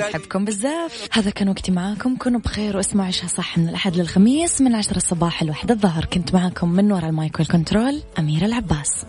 أحبكم 0.00 0.44
بزاف. 0.44 1.08
هذا 1.12 1.30
كان 1.30 1.48
وقتي 1.48 1.72
معاكم. 1.72 2.16
كونوا 2.16 2.40
بخير 2.40 2.76
واسمعوا 2.76 3.08
عشها 3.08 3.28
صح 3.28 3.58
من 3.58 3.68
الأحد 3.68 3.96
للخميس 3.96 4.60
من 4.60 4.74
عشرة 4.74 4.96
الصباح 4.96 5.42
الواحدة 5.42 5.74
الظهر. 5.74 6.04
كنت 6.04 6.34
معاكم 6.34 6.68
من 6.68 6.92
وراء 6.92 7.10
المايك 7.10 7.38
والكنترول 7.38 8.02
أميرة 8.18 8.44
العباس. 8.44 9.04